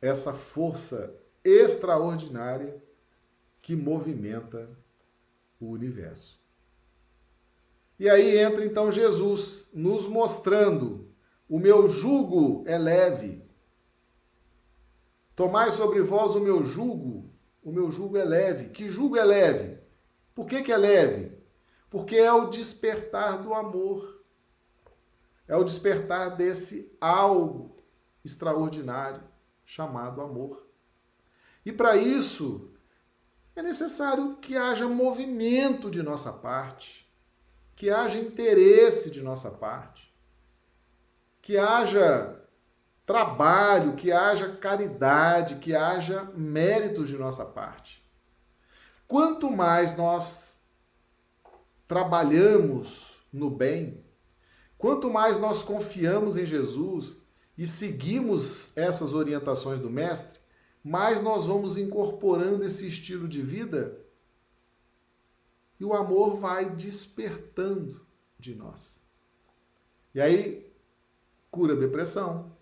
Essa 0.00 0.32
força 0.32 1.14
extraordinária 1.44 2.82
que 3.60 3.76
movimenta 3.76 4.68
o 5.60 5.66
universo. 5.66 6.41
E 8.02 8.10
aí 8.10 8.36
entra 8.36 8.64
então 8.64 8.90
Jesus 8.90 9.70
nos 9.72 10.08
mostrando: 10.08 11.08
o 11.48 11.56
meu 11.56 11.86
jugo 11.86 12.64
é 12.66 12.76
leve. 12.76 13.48
Tomai 15.36 15.70
sobre 15.70 16.02
vós 16.02 16.34
o 16.34 16.40
meu 16.40 16.64
jugo, 16.64 17.32
o 17.62 17.70
meu 17.70 17.92
jugo 17.92 18.16
é 18.16 18.24
leve. 18.24 18.70
Que 18.70 18.90
jugo 18.90 19.16
é 19.16 19.22
leve? 19.22 19.78
Por 20.34 20.46
que, 20.46 20.64
que 20.64 20.72
é 20.72 20.76
leve? 20.76 21.38
Porque 21.88 22.16
é 22.16 22.32
o 22.32 22.50
despertar 22.50 23.40
do 23.40 23.54
amor. 23.54 24.20
É 25.46 25.56
o 25.56 25.62
despertar 25.62 26.36
desse 26.36 26.92
algo 27.00 27.76
extraordinário 28.24 29.22
chamado 29.64 30.20
amor. 30.20 30.66
E 31.64 31.70
para 31.70 31.96
isso, 31.96 32.68
é 33.54 33.62
necessário 33.62 34.38
que 34.38 34.56
haja 34.56 34.88
movimento 34.88 35.88
de 35.88 36.02
nossa 36.02 36.32
parte, 36.32 37.01
que 37.74 37.90
haja 37.90 38.18
interesse 38.18 39.10
de 39.10 39.22
nossa 39.22 39.50
parte, 39.50 40.12
que 41.40 41.58
haja 41.58 42.40
trabalho, 43.04 43.94
que 43.94 44.12
haja 44.12 44.56
caridade, 44.56 45.56
que 45.56 45.74
haja 45.74 46.24
méritos 46.36 47.08
de 47.08 47.18
nossa 47.18 47.44
parte. 47.44 48.02
Quanto 49.08 49.50
mais 49.50 49.96
nós 49.96 50.62
trabalhamos 51.86 53.18
no 53.32 53.50
bem, 53.50 54.04
quanto 54.78 55.10
mais 55.10 55.38
nós 55.38 55.62
confiamos 55.62 56.36
em 56.36 56.46
Jesus 56.46 57.22
e 57.58 57.66
seguimos 57.66 58.76
essas 58.76 59.12
orientações 59.12 59.80
do 59.80 59.90
Mestre, 59.90 60.40
mais 60.82 61.20
nós 61.20 61.44
vamos 61.46 61.76
incorporando 61.76 62.64
esse 62.64 62.86
estilo 62.86 63.28
de 63.28 63.42
vida 63.42 63.98
e 65.82 65.84
o 65.84 65.92
amor 65.92 66.36
vai 66.36 66.70
despertando 66.70 68.06
de 68.38 68.54
nós. 68.54 69.00
E 70.14 70.20
aí, 70.20 70.72
cura 71.50 71.74
depressão, 71.74 72.56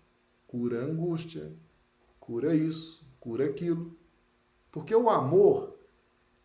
cura 0.47 0.83
angústia, 0.83 1.53
cura 2.19 2.55
isso, 2.55 3.05
cura 3.19 3.45
aquilo. 3.45 3.95
Porque 4.71 4.95
o 4.95 5.09
amor, 5.09 5.77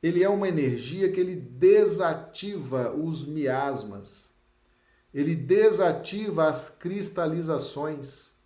ele 0.02 0.22
é 0.22 0.28
uma 0.28 0.48
energia 0.48 1.10
que 1.10 1.18
ele 1.18 1.36
desativa 1.36 2.94
os 2.94 3.24
miasmas. 3.24 4.34
Ele 5.14 5.34
desativa 5.34 6.46
as 6.46 6.68
cristalizações 6.68 8.36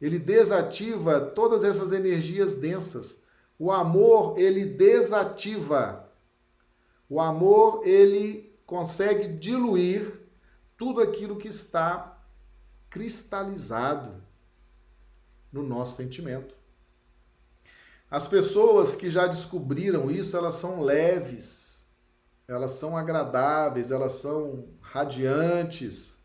ele 0.00 0.18
desativa 0.18 1.20
todas 1.20 1.64
essas 1.64 1.90
energias 1.90 2.56
densas. 2.56 3.22
O 3.58 3.72
amor, 3.72 4.38
ele 4.38 4.64
desativa. 4.64 6.05
O 7.08 7.20
amor, 7.20 7.86
ele 7.86 8.58
consegue 8.66 9.28
diluir 9.28 10.20
tudo 10.76 11.00
aquilo 11.00 11.36
que 11.36 11.48
está 11.48 12.18
cristalizado 12.90 14.22
no 15.52 15.62
nosso 15.62 15.96
sentimento. 15.96 16.54
As 18.10 18.28
pessoas 18.28 18.94
que 18.94 19.10
já 19.10 19.26
descobriram 19.26 20.10
isso, 20.10 20.36
elas 20.36 20.54
são 20.54 20.80
leves, 20.80 21.86
elas 22.46 22.72
são 22.72 22.96
agradáveis, 22.96 23.90
elas 23.90 24.12
são 24.12 24.68
radiantes. 24.80 26.20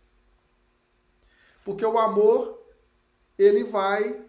Porque 1.66 1.86
o 1.86 1.98
amor 1.98 2.62
ele 3.38 3.64
vai 3.64 4.24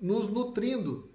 nos 0.00 0.28
nutrindo. 0.28 1.10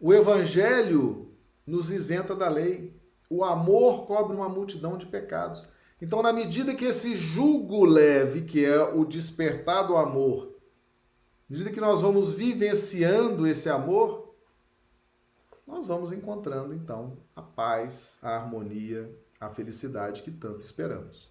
O 0.00 0.12
evangelho 0.12 1.32
nos 1.66 1.90
isenta 1.90 2.34
da 2.34 2.48
lei. 2.48 2.97
O 3.28 3.44
amor 3.44 4.06
cobre 4.06 4.36
uma 4.36 4.48
multidão 4.48 4.96
de 4.96 5.06
pecados. 5.06 5.66
Então, 6.00 6.22
na 6.22 6.32
medida 6.32 6.74
que 6.74 6.84
esse 6.84 7.14
jugo 7.16 7.84
leve, 7.84 8.42
que 8.42 8.64
é 8.64 8.82
o 8.82 9.04
despertar 9.04 9.86
do 9.86 9.96
amor, 9.96 10.56
na 11.48 11.56
medida 11.56 11.72
que 11.72 11.80
nós 11.80 12.00
vamos 12.00 12.32
vivenciando 12.32 13.46
esse 13.46 13.68
amor, 13.68 14.34
nós 15.66 15.88
vamos 15.88 16.12
encontrando 16.12 16.72
então 16.72 17.18
a 17.36 17.42
paz, 17.42 18.18
a 18.22 18.36
harmonia, 18.36 19.14
a 19.38 19.50
felicidade 19.50 20.22
que 20.22 20.30
tanto 20.30 20.60
esperamos. 20.60 21.30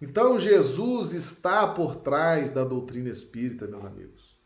Então 0.00 0.38
Jesus 0.38 1.12
está 1.12 1.66
por 1.66 1.96
trás 1.96 2.50
da 2.50 2.64
doutrina 2.64 3.08
espírita, 3.08 3.66
meus 3.66 3.84
amigos. 3.84 4.36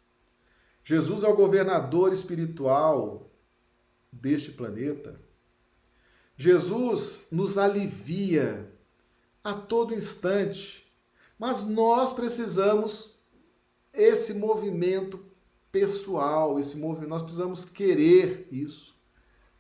Jesus 0.85 1.23
é 1.23 1.29
o 1.29 1.37
governador 1.37 2.13
espiritual 2.13 3.31
deste 4.13 4.53
planeta. 4.53 5.21
Jesus 6.37 7.29
nos 7.33 7.57
alivia 7.57 8.71
a 9.43 9.55
todo 9.55 9.95
instante, 9.95 10.93
mas 11.39 11.65
nós 11.65 12.13
precisamos 12.13 13.15
esse 13.93 14.35
movimento 14.35 15.25
pessoal, 15.73 16.59
esse 16.59 16.77
movimento, 16.77 17.09
nós 17.09 17.23
precisamos 17.23 17.65
querer 17.65 18.49
isso. 18.51 18.95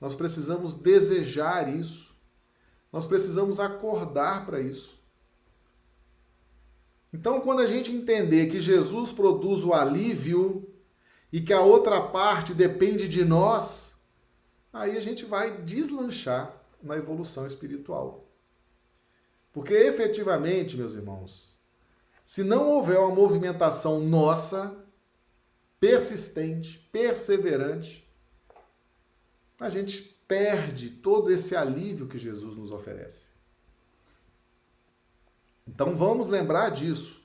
Nós 0.00 0.14
precisamos 0.14 0.74
desejar 0.74 1.74
isso. 1.74 2.14
Nós 2.92 3.06
precisamos 3.06 3.58
acordar 3.58 4.44
para 4.44 4.60
isso. 4.60 5.00
Então, 7.12 7.40
quando 7.40 7.60
a 7.60 7.66
gente 7.66 7.90
entender 7.90 8.50
que 8.50 8.60
Jesus 8.60 9.10
produz 9.10 9.64
o 9.64 9.72
alívio 9.72 10.68
e 11.32 11.40
que 11.40 11.52
a 11.52 11.60
outra 11.60 12.00
parte 12.00 12.52
depende 12.52 13.08
de 13.08 13.24
nós, 13.24 13.96
aí 14.72 14.98
a 14.98 15.00
gente 15.00 15.24
vai 15.24 15.62
deslanchar 15.62 16.55
na 16.82 16.96
evolução 16.96 17.46
espiritual. 17.46 18.26
Porque 19.52 19.72
efetivamente, 19.72 20.76
meus 20.76 20.94
irmãos, 20.94 21.58
se 22.24 22.42
não 22.42 22.68
houver 22.68 22.98
uma 22.98 23.14
movimentação 23.14 24.00
nossa, 24.00 24.84
persistente, 25.80 26.78
perseverante, 26.92 28.06
a 29.60 29.68
gente 29.68 30.02
perde 30.26 30.90
todo 30.90 31.30
esse 31.30 31.54
alívio 31.54 32.08
que 32.08 32.18
Jesus 32.18 32.56
nos 32.56 32.72
oferece. 32.72 33.30
Então 35.66 35.96
vamos 35.96 36.28
lembrar 36.28 36.70
disso. 36.70 37.24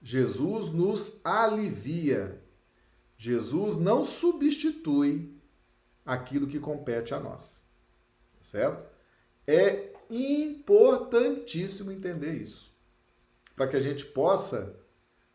Jesus 0.00 0.70
nos 0.70 1.20
alivia. 1.24 2.42
Jesus 3.16 3.76
não 3.76 4.04
substitui 4.04 5.34
aquilo 6.04 6.46
que 6.46 6.58
compete 6.58 7.14
a 7.14 7.20
nós. 7.20 7.64
Certo? 8.40 8.91
É 9.46 9.92
importantíssimo 10.10 11.90
entender 11.90 12.34
isso. 12.34 12.72
Para 13.56 13.68
que 13.68 13.76
a 13.76 13.80
gente 13.80 14.04
possa 14.04 14.78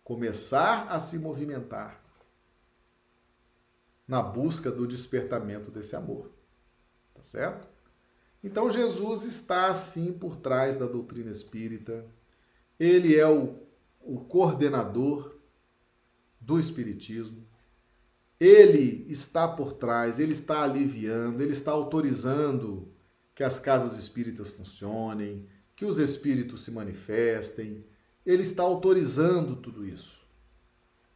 começar 0.03 0.87
a 0.87 0.99
se 0.99 1.19
movimentar 1.19 2.03
na 4.07 4.21
busca 4.21 4.71
do 4.71 4.87
despertamento 4.87 5.69
desse 5.69 5.95
amor. 5.95 6.31
Tá 7.13 7.21
certo? 7.21 7.67
Então 8.43 8.69
Jesus 8.69 9.23
está 9.23 9.67
assim 9.67 10.13
por 10.13 10.37
trás 10.37 10.75
da 10.75 10.85
doutrina 10.85 11.31
espírita 11.31 12.05
ele 12.79 13.15
é 13.15 13.27
o, 13.27 13.55
o 14.01 14.19
coordenador 14.19 15.35
do 16.39 16.59
Espiritismo. 16.59 17.45
Ele 18.39 19.05
está 19.09 19.47
por 19.47 19.73
trás, 19.73 20.19
ele 20.19 20.33
está 20.33 20.63
aliviando, 20.63 21.41
ele 21.41 21.53
está 21.53 21.71
autorizando 21.71 22.91
que 23.37 23.43
as 23.43 23.59
casas 23.59 23.95
espíritas 23.95 24.49
funcionem, 24.49 25.47
que 25.75 25.85
os 25.85 25.99
espíritos 25.99 26.63
se 26.63 26.71
manifestem. 26.71 27.85
Ele 28.25 28.41
está 28.41 28.63
autorizando 28.63 29.55
tudo 29.57 29.85
isso. 29.85 30.25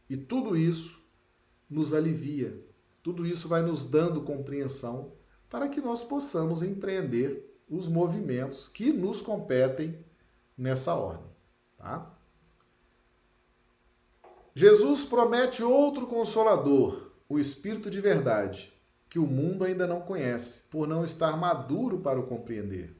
E 0.08 0.16
tudo 0.16 0.56
isso 0.56 1.02
nos 1.68 1.92
alivia. 1.92 2.64
Tudo 3.02 3.26
isso 3.26 3.48
vai 3.48 3.60
nos 3.60 3.86
dando 3.86 4.22
compreensão 4.22 5.14
para 5.50 5.68
que 5.68 5.80
nós 5.80 6.04
possamos 6.04 6.62
empreender 6.62 7.60
os 7.68 7.88
movimentos 7.88 8.68
que 8.68 8.92
nos 8.92 9.20
competem 9.20 9.98
nessa 10.56 10.94
ordem. 10.94 11.26
Tá? 11.76 12.08
Jesus 14.54 15.04
promete 15.04 15.64
outro 15.64 16.06
consolador, 16.06 17.10
o 17.28 17.36
Espírito 17.40 17.90
de 17.90 18.00
Verdade, 18.00 18.71
que 19.12 19.18
o 19.18 19.26
mundo 19.26 19.62
ainda 19.62 19.86
não 19.86 20.00
conhece, 20.00 20.62
por 20.70 20.88
não 20.88 21.04
estar 21.04 21.36
maduro 21.36 22.00
para 22.00 22.18
o 22.18 22.26
compreender. 22.26 22.96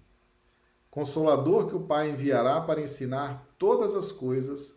Consolador 0.91 1.67
que 1.67 1.75
o 1.75 1.87
Pai 1.87 2.11
enviará 2.11 2.61
para 2.61 2.83
ensinar 2.83 3.49
todas 3.57 3.95
as 3.95 4.13
coisas 4.13 4.77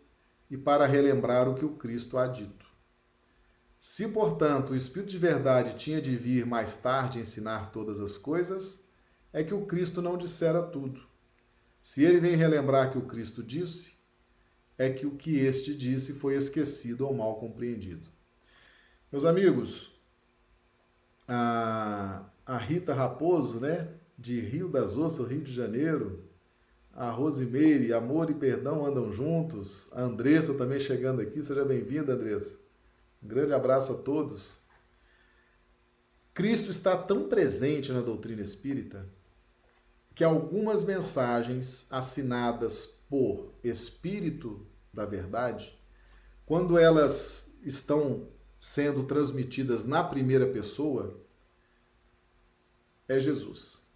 e 0.50 0.56
para 0.56 0.86
relembrar 0.86 1.46
o 1.46 1.54
que 1.54 1.62
o 1.66 1.76
Cristo 1.76 2.16
há 2.16 2.26
dito. 2.26 2.64
Se, 3.78 4.08
portanto, 4.08 4.70
o 4.70 4.74
Espírito 4.74 5.10
de 5.10 5.18
Verdade 5.18 5.74
tinha 5.74 6.00
de 6.00 6.16
vir 6.16 6.46
mais 6.46 6.74
tarde 6.76 7.20
ensinar 7.20 7.70
todas 7.70 8.00
as 8.00 8.16
coisas, 8.16 8.88
é 9.30 9.44
que 9.44 9.52
o 9.52 9.66
Cristo 9.66 10.00
não 10.00 10.16
dissera 10.16 10.62
tudo 10.62 11.06
Se 11.82 12.02
ele 12.02 12.18
vem 12.18 12.34
relembrar 12.34 12.90
que 12.90 12.96
o 12.96 13.04
Cristo 13.04 13.42
disse, 13.42 13.98
é 14.78 14.88
que 14.88 15.04
o 15.04 15.10
que 15.10 15.36
este 15.36 15.74
disse 15.74 16.14
foi 16.14 16.34
esquecido 16.34 17.06
ou 17.06 17.12
mal 17.14 17.38
compreendido. 17.38 18.08
Meus 19.12 19.26
amigos, 19.26 19.95
a, 21.26 22.24
a 22.44 22.56
Rita 22.56 22.94
Raposo, 22.94 23.60
né, 23.60 23.88
de 24.18 24.40
Rio 24.40 24.68
das 24.68 24.96
Ostras, 24.96 25.28
Rio 25.28 25.42
de 25.42 25.52
Janeiro, 25.52 26.24
a 26.92 27.10
Rosimeire, 27.10 27.92
Amor 27.92 28.30
e 28.30 28.34
Perdão 28.34 28.86
andam 28.86 29.12
juntos, 29.12 29.88
a 29.92 30.02
Andressa 30.02 30.54
também 30.54 30.80
chegando 30.80 31.20
aqui, 31.20 31.42
seja 31.42 31.64
bem-vinda, 31.64 32.14
Andressa. 32.14 32.58
Um 33.22 33.28
grande 33.28 33.52
abraço 33.52 33.92
a 33.92 33.96
todos. 33.96 34.56
Cristo 36.32 36.70
está 36.70 36.96
tão 36.96 37.28
presente 37.28 37.92
na 37.92 38.00
doutrina 38.00 38.42
espírita 38.42 39.06
que 40.14 40.24
algumas 40.24 40.84
mensagens 40.84 41.86
assinadas 41.90 42.86
por 43.08 43.52
Espírito 43.62 44.66
da 44.92 45.04
Verdade, 45.04 45.78
quando 46.46 46.78
elas 46.78 47.58
estão 47.62 48.28
sendo 48.58 49.04
transmitidas 49.04 49.84
na 49.84 50.02
primeira 50.02 50.46
pessoa, 50.46 51.20
é 53.08 53.18
Jesus. 53.18 53.86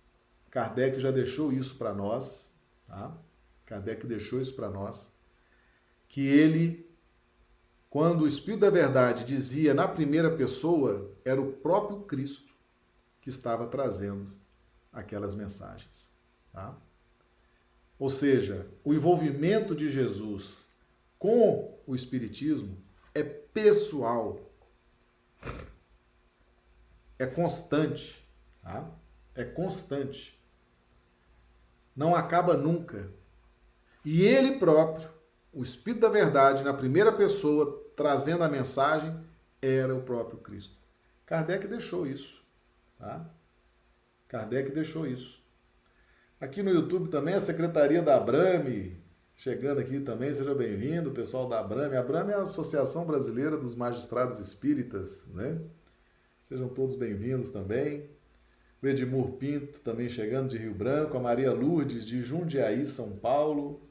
Kardec 0.50 0.98
já 0.98 1.10
deixou 1.10 1.52
isso 1.52 1.76
para 1.76 1.94
nós, 1.94 2.52
tá? 2.86 3.16
Kardec 3.66 4.06
deixou 4.06 4.40
isso 4.40 4.54
para 4.54 4.68
nós, 4.68 5.12
que 6.08 6.26
ele, 6.26 6.88
quando 7.88 8.22
o 8.22 8.26
Espírito 8.26 8.60
da 8.60 8.70
Verdade 8.70 9.24
dizia 9.24 9.72
na 9.72 9.86
primeira 9.86 10.36
pessoa, 10.36 11.10
era 11.24 11.40
o 11.40 11.52
próprio 11.52 12.00
Cristo 12.00 12.52
que 13.20 13.30
estava 13.30 13.66
trazendo 13.66 14.32
aquelas 14.92 15.34
mensagens. 15.34 16.10
Tá? 16.52 16.76
Ou 17.98 18.10
seja, 18.10 18.66
o 18.82 18.92
envolvimento 18.92 19.74
de 19.74 19.88
Jesus 19.88 20.68
com 21.18 21.78
o 21.86 21.94
Espiritismo 21.94 22.76
é 23.14 23.22
pessoal, 23.22 24.49
é 27.18 27.26
constante, 27.26 28.26
tá? 28.62 28.90
é 29.34 29.44
constante, 29.44 30.42
não 31.94 32.14
acaba 32.14 32.56
nunca. 32.56 33.10
E 34.04 34.22
ele 34.22 34.58
próprio, 34.58 35.08
o 35.52 35.62
Espírito 35.62 36.00
da 36.00 36.08
Verdade, 36.08 36.62
na 36.62 36.72
primeira 36.72 37.12
pessoa, 37.12 37.84
trazendo 37.94 38.44
a 38.44 38.48
mensagem, 38.48 39.18
era 39.60 39.94
o 39.94 40.02
próprio 40.02 40.38
Cristo. 40.38 40.76
Kardec 41.26 41.66
deixou 41.66 42.06
isso. 42.06 42.42
Tá? 42.98 43.28
Kardec 44.28 44.70
deixou 44.70 45.06
isso. 45.06 45.44
Aqui 46.40 46.62
no 46.62 46.70
YouTube 46.70 47.10
também 47.10 47.34
a 47.34 47.40
Secretaria 47.40 48.02
da 48.02 48.16
Abrame, 48.16 48.99
chegando 49.40 49.80
aqui 49.80 49.98
também, 50.00 50.34
seja 50.34 50.54
bem-vindo, 50.54 51.12
pessoal 51.12 51.48
da 51.48 51.60
Abrame. 51.60 51.96
A 51.96 52.00
Abrame 52.00 52.30
é 52.30 52.34
a 52.34 52.42
Associação 52.42 53.06
Brasileira 53.06 53.56
dos 53.56 53.74
Magistrados 53.74 54.38
Espíritas, 54.38 55.26
né? 55.28 55.58
Sejam 56.42 56.68
todos 56.68 56.94
bem-vindos 56.94 57.48
também. 57.48 58.10
O 58.82 58.86
Edmur 58.86 59.38
Pinto 59.38 59.80
também 59.80 60.10
chegando 60.10 60.50
de 60.50 60.58
Rio 60.58 60.74
Branco, 60.74 61.16
a 61.16 61.20
Maria 61.20 61.54
Lourdes 61.54 62.04
de 62.04 62.20
Jundiaí, 62.20 62.84
São 62.86 63.16
Paulo. 63.16 63.88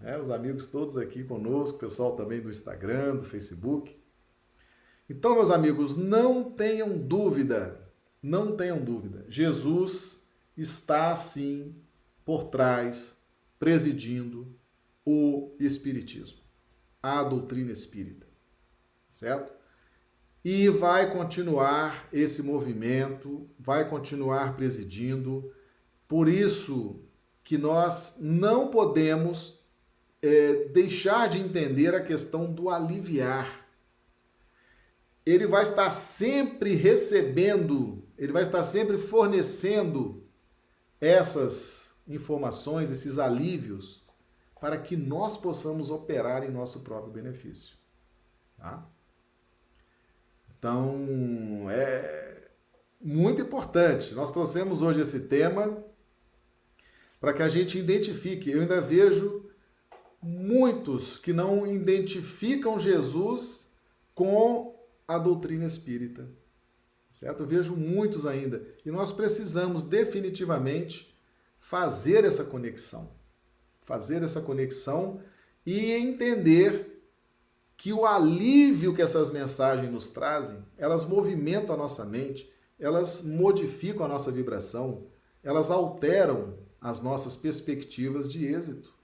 É, 0.00 0.16
os 0.16 0.30
amigos 0.30 0.66
todos 0.66 0.96
aqui 0.96 1.22
conosco, 1.24 1.78
pessoal 1.78 2.16
também 2.16 2.40
do 2.40 2.48
Instagram, 2.48 3.16
do 3.16 3.24
Facebook. 3.24 3.94
Então, 5.10 5.34
meus 5.34 5.50
amigos, 5.50 5.94
não 5.94 6.50
tenham 6.50 6.96
dúvida, 6.96 7.78
não 8.22 8.56
tenham 8.56 8.82
dúvida. 8.82 9.26
Jesus 9.28 10.26
está 10.56 11.14
sim 11.14 11.76
por 12.24 12.44
trás, 12.44 13.17
presidindo 13.58 14.54
o 15.04 15.56
Espiritismo, 15.58 16.38
a 17.02 17.22
doutrina 17.24 17.72
espírita, 17.72 18.26
certo? 19.08 19.52
E 20.44 20.68
vai 20.68 21.12
continuar 21.12 22.08
esse 22.12 22.42
movimento, 22.42 23.48
vai 23.58 23.88
continuar 23.88 24.56
presidindo, 24.56 25.52
por 26.06 26.28
isso 26.28 27.02
que 27.42 27.58
nós 27.58 28.18
não 28.20 28.68
podemos 28.68 29.58
é, 30.22 30.64
deixar 30.66 31.28
de 31.28 31.38
entender 31.38 31.94
a 31.94 32.02
questão 32.02 32.52
do 32.52 32.68
aliviar. 32.68 33.66
Ele 35.24 35.46
vai 35.46 35.62
estar 35.62 35.90
sempre 35.90 36.74
recebendo, 36.74 38.04
ele 38.16 38.32
vai 38.32 38.42
estar 38.42 38.62
sempre 38.62 38.96
fornecendo 38.96 40.24
essas 41.00 41.87
informações, 42.08 42.90
esses 42.90 43.18
alívios, 43.18 44.02
para 44.60 44.78
que 44.78 44.96
nós 44.96 45.36
possamos 45.36 45.90
operar 45.90 46.42
em 46.42 46.50
nosso 46.50 46.80
próprio 46.80 47.12
benefício. 47.12 47.76
Tá? 48.56 48.84
Então, 50.58 51.68
é 51.70 52.48
muito 53.00 53.42
importante. 53.42 54.14
Nós 54.14 54.32
trouxemos 54.32 54.82
hoje 54.82 55.00
esse 55.00 55.20
tema 55.20 55.84
para 57.20 57.32
que 57.32 57.42
a 57.42 57.48
gente 57.48 57.78
identifique. 57.78 58.50
Eu 58.50 58.60
ainda 58.60 58.80
vejo 58.80 59.48
muitos 60.20 61.18
que 61.18 61.32
não 61.32 61.66
identificam 61.66 62.78
Jesus 62.78 63.72
com 64.14 64.76
a 65.06 65.18
doutrina 65.18 65.64
espírita 65.64 66.28
certo? 67.18 67.42
Eu 67.42 67.46
vejo 67.46 67.74
muitos 67.74 68.26
ainda. 68.26 68.62
E 68.84 68.90
nós 68.90 69.12
precisamos 69.12 69.82
definitivamente 69.82 71.17
fazer 71.68 72.24
essa 72.24 72.44
conexão. 72.44 73.10
Fazer 73.82 74.22
essa 74.22 74.40
conexão 74.40 75.20
e 75.66 75.92
entender 75.92 77.04
que 77.76 77.92
o 77.92 78.06
alívio 78.06 78.94
que 78.94 79.02
essas 79.02 79.30
mensagens 79.30 79.92
nos 79.92 80.08
trazem, 80.08 80.64
elas 80.78 81.04
movimentam 81.04 81.74
a 81.74 81.78
nossa 81.78 82.06
mente, 82.06 82.50
elas 82.78 83.20
modificam 83.20 84.06
a 84.06 84.08
nossa 84.08 84.32
vibração, 84.32 85.08
elas 85.42 85.70
alteram 85.70 86.56
as 86.80 87.02
nossas 87.02 87.36
perspectivas 87.36 88.30
de 88.30 88.46
êxito. 88.46 88.94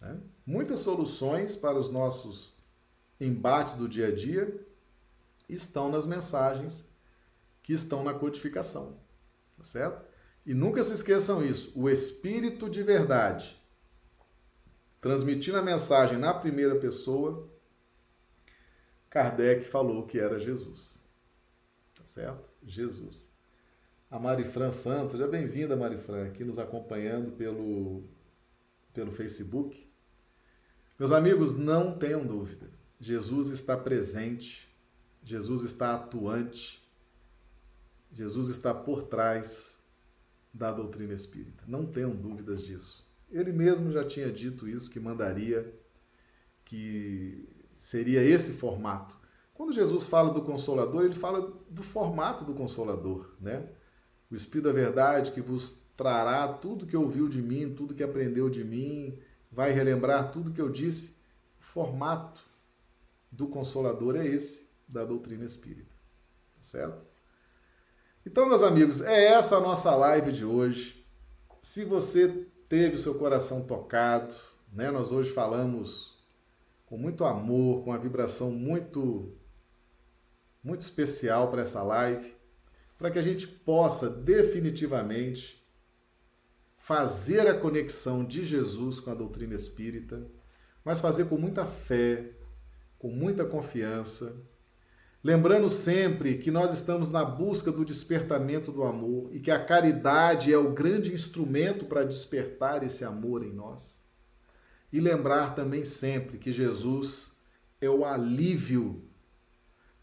Né? 0.00 0.20
Muitas 0.46 0.78
soluções 0.78 1.56
para 1.56 1.76
os 1.76 1.88
nossos 1.88 2.54
embates 3.20 3.74
do 3.74 3.88
dia 3.88 4.06
a 4.06 4.14
dia 4.14 4.64
estão 5.48 5.90
nas 5.90 6.06
mensagens 6.06 6.86
que 7.64 7.72
estão 7.72 8.04
na 8.04 8.14
codificação. 8.14 8.96
Tá 9.58 9.64
certo? 9.64 10.11
E 10.44 10.54
nunca 10.54 10.82
se 10.82 10.92
esqueçam 10.92 11.44
isso. 11.44 11.72
O 11.74 11.88
Espírito 11.88 12.68
de 12.68 12.82
verdade, 12.82 13.60
transmitindo 15.00 15.58
a 15.58 15.62
mensagem 15.62 16.18
na 16.18 16.34
primeira 16.34 16.76
pessoa, 16.76 17.48
Kardec 19.08 19.64
falou 19.64 20.06
que 20.06 20.18
era 20.18 20.38
Jesus. 20.38 21.08
Tá 21.94 22.04
certo? 22.04 22.48
Jesus. 22.64 23.30
A 24.10 24.18
Marifran 24.18 24.72
Santos, 24.72 25.12
seja 25.12 25.26
bem-vinda, 25.26 25.76
Marifran, 25.76 26.26
aqui 26.26 26.44
nos 26.44 26.58
acompanhando 26.58 27.32
pelo, 27.32 28.04
pelo 28.92 29.12
Facebook. 29.12 29.90
Meus 30.98 31.12
amigos, 31.12 31.54
não 31.54 31.96
tenham 31.98 32.26
dúvida. 32.26 32.70
Jesus 33.00 33.48
está 33.48 33.76
presente 33.76 34.72
Jesus 35.24 35.62
está 35.62 35.94
atuante, 35.94 36.82
Jesus 38.10 38.48
está 38.48 38.74
por 38.74 39.04
trás 39.04 39.81
da 40.52 40.70
doutrina 40.70 41.14
espírita. 41.14 41.64
Não 41.66 41.86
tenham 41.86 42.14
dúvidas 42.14 42.62
disso. 42.62 43.06
Ele 43.30 43.52
mesmo 43.52 43.90
já 43.90 44.04
tinha 44.04 44.30
dito 44.30 44.68
isso, 44.68 44.90
que 44.90 45.00
mandaria, 45.00 45.72
que 46.64 47.48
seria 47.78 48.22
esse 48.22 48.52
formato. 48.52 49.16
Quando 49.54 49.72
Jesus 49.72 50.06
fala 50.06 50.32
do 50.32 50.42
Consolador, 50.42 51.04
ele 51.04 51.14
fala 51.14 51.40
do 51.70 51.82
formato 51.82 52.44
do 52.44 52.54
Consolador, 52.54 53.34
né? 53.40 53.68
O 54.30 54.34
Espírito 54.34 54.64
da 54.66 54.72
Verdade 54.72 55.32
que 55.32 55.40
vos 55.40 55.82
trará 55.96 56.48
tudo 56.52 56.86
que 56.86 56.96
ouviu 56.96 57.28
de 57.28 57.40
mim, 57.40 57.74
tudo 57.74 57.94
que 57.94 58.02
aprendeu 58.02 58.48
de 58.48 58.64
mim, 58.64 59.18
vai 59.50 59.70
relembrar 59.72 60.32
tudo 60.32 60.52
que 60.52 60.60
eu 60.60 60.68
disse. 60.68 61.20
O 61.60 61.64
formato 61.64 62.40
do 63.30 63.46
Consolador 63.46 64.16
é 64.16 64.26
esse 64.26 64.70
da 64.88 65.04
doutrina 65.04 65.44
espírita. 65.44 65.94
Tá 66.56 66.62
certo? 66.62 67.11
Então, 68.24 68.48
meus 68.48 68.62
amigos, 68.62 69.00
é 69.00 69.32
essa 69.32 69.56
a 69.56 69.60
nossa 69.60 69.92
live 69.96 70.30
de 70.30 70.44
hoje. 70.44 71.04
Se 71.60 71.84
você 71.84 72.46
teve 72.68 72.94
o 72.94 72.98
seu 72.98 73.16
coração 73.16 73.64
tocado, 73.64 74.32
né? 74.72 74.92
Nós 74.92 75.10
hoje 75.10 75.32
falamos 75.32 76.16
com 76.86 76.96
muito 76.96 77.24
amor, 77.24 77.82
com 77.82 77.90
uma 77.90 77.98
vibração 77.98 78.52
muito 78.52 79.36
muito 80.62 80.82
especial 80.82 81.50
para 81.50 81.62
essa 81.62 81.82
live, 81.82 82.36
para 82.96 83.10
que 83.10 83.18
a 83.18 83.22
gente 83.22 83.48
possa 83.48 84.08
definitivamente 84.08 85.60
fazer 86.78 87.48
a 87.48 87.58
conexão 87.58 88.24
de 88.24 88.44
Jesus 88.44 89.00
com 89.00 89.10
a 89.10 89.14
doutrina 89.14 89.56
espírita, 89.56 90.24
mas 90.84 91.00
fazer 91.00 91.24
com 91.24 91.36
muita 91.36 91.66
fé, 91.66 92.30
com 93.00 93.08
muita 93.08 93.44
confiança, 93.44 94.36
Lembrando 95.24 95.68
sempre 95.68 96.38
que 96.38 96.50
nós 96.50 96.72
estamos 96.72 97.12
na 97.12 97.24
busca 97.24 97.70
do 97.70 97.84
despertamento 97.84 98.72
do 98.72 98.82
amor 98.82 99.32
e 99.32 99.38
que 99.38 99.52
a 99.52 99.64
caridade 99.64 100.52
é 100.52 100.58
o 100.58 100.72
grande 100.72 101.14
instrumento 101.14 101.84
para 101.84 102.02
despertar 102.02 102.82
esse 102.82 103.04
amor 103.04 103.44
em 103.44 103.52
nós. 103.52 104.00
E 104.92 105.00
lembrar 105.00 105.54
também 105.54 105.84
sempre 105.84 106.38
que 106.38 106.52
Jesus 106.52 107.38
é 107.80 107.88
o 107.88 108.04
alívio 108.04 109.04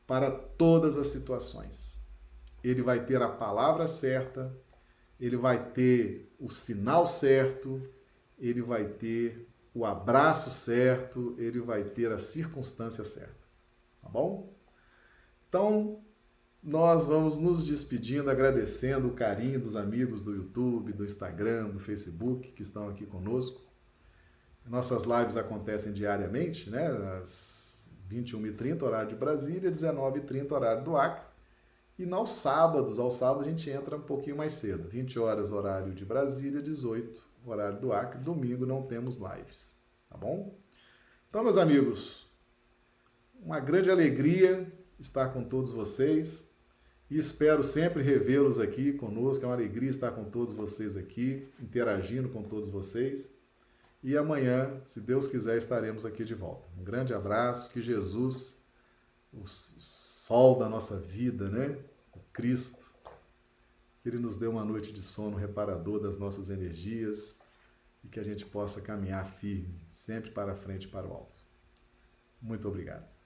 para 0.08 0.32
todas 0.32 0.96
as 0.96 1.08
situações. 1.08 2.02
Ele 2.64 2.82
vai 2.82 3.06
ter 3.06 3.22
a 3.22 3.28
palavra 3.30 3.88
certa, 3.88 4.56
ele 5.20 5.36
vai 5.36 5.72
ter 5.72 6.34
o 6.40 6.50
sinal 6.50 7.06
certo, 7.06 7.82
ele 8.38 8.62
vai 8.62 8.86
ter 8.86 9.50
o 9.74 9.86
abraço 9.86 10.50
certo, 10.50 11.36
ele 11.38 11.60
vai 11.60 11.84
ter 11.84 12.10
a 12.10 12.18
circunstância 12.18 13.04
certa. 13.04 13.48
Tá 14.02 14.08
bom? 14.08 14.58
Então, 15.50 16.00
nós 16.64 17.06
vamos 17.06 17.38
nos 17.38 17.66
despedindo, 17.66 18.30
agradecendo 18.30 19.08
o 19.08 19.14
carinho 19.14 19.60
dos 19.60 19.76
amigos 19.76 20.22
do 20.22 20.34
YouTube, 20.34 20.94
do 20.94 21.04
Instagram, 21.04 21.70
do 21.70 21.80
Facebook 21.80 22.52
que 22.52 22.62
estão 22.62 22.88
aqui 22.88 23.06
conosco. 23.06 23.62
Nossas 24.66 25.04
lives 25.04 25.36
acontecem 25.36 25.92
diariamente, 25.92 26.70
né? 26.70 26.88
Às 27.20 27.92
21h30, 28.10 28.84
horário 28.84 29.10
de 29.10 29.16
Brasília, 29.16 29.72
19h30, 29.72 30.52
horário 30.52 30.84
do 30.84 30.96
Acre. 30.96 31.28
E 31.98 32.10
aos 32.14 32.30
sábados, 32.30 33.00
ao 33.00 33.12
sábado 33.12 33.42
a 33.42 33.44
gente 33.44 33.70
entra 33.70 33.98
um 33.98 34.02
pouquinho 34.02 34.38
mais 34.38 34.54
cedo, 34.54 34.88
20 34.88 35.20
horas, 35.20 35.52
horário 35.52 35.94
de 35.94 36.06
Brasília, 36.06 36.62
18 36.62 37.30
horário 37.46 37.80
do 37.80 37.94
Acre. 37.94 38.20
Domingo 38.20 38.66
não 38.66 38.84
temos 38.84 39.16
lives, 39.16 39.76
tá 40.10 40.18
bom? 40.18 40.58
Então, 41.30 41.44
meus 41.44 41.58
amigos, 41.58 42.28
uma 43.42 43.60
grande 43.60 43.90
alegria 43.90 44.72
estar 45.00 45.30
com 45.30 45.44
todos 45.44 45.72
vocês 45.72 46.50
e 47.10 47.18
espero 47.18 47.64
sempre 47.64 48.04
revê-los 48.04 48.60
aqui 48.60 48.94
conosco. 48.94 49.44
É 49.44 49.48
uma 49.48 49.56
alegria 49.56 49.90
estar 49.90 50.12
com 50.12 50.26
todos 50.26 50.54
vocês 50.54 50.96
aqui, 50.96 51.48
interagindo 51.60 52.30
com 52.30 52.44
todos 52.44 52.70
vocês. 52.70 53.34
E 54.04 54.16
amanhã, 54.16 54.80
se 54.86 55.02
Deus 55.02 55.28
quiser, 55.28 55.58
estaremos 55.58 56.06
aqui 56.06 56.24
de 56.24 56.36
volta. 56.36 56.68
Um 56.78 56.84
grande 56.84 57.14
abraço, 57.14 57.72
que 57.72 57.82
Jesus, 57.82 58.62
o 59.34 59.46
sol 59.46 60.58
da 60.58 60.70
nossa 60.70 60.98
vida, 60.98 61.50
né? 61.50 61.78
O 62.16 62.20
Cristo, 62.32 62.94
que 64.02 64.10
Ele 64.10 64.20
nos 64.20 64.38
dê 64.38 64.48
uma 64.48 64.64
noite 64.64 64.94
de 64.94 65.02
sono 65.02 65.36
reparador 65.36 66.00
das 66.00 66.18
nossas 66.18 66.50
energias 66.50 67.40
e 68.04 68.08
que 68.08 68.20
a 68.20 68.24
gente 68.24 68.46
possa 68.46 68.82
caminhar 68.82 69.28
firme, 69.28 69.82
sempre 69.92 70.32
para 70.32 70.56
frente 70.56 70.84
e 70.84 70.88
para 70.88 71.08
o 71.08 71.12
alto. 71.12 71.38
Muito 72.42 72.68
obrigado. 72.68 73.19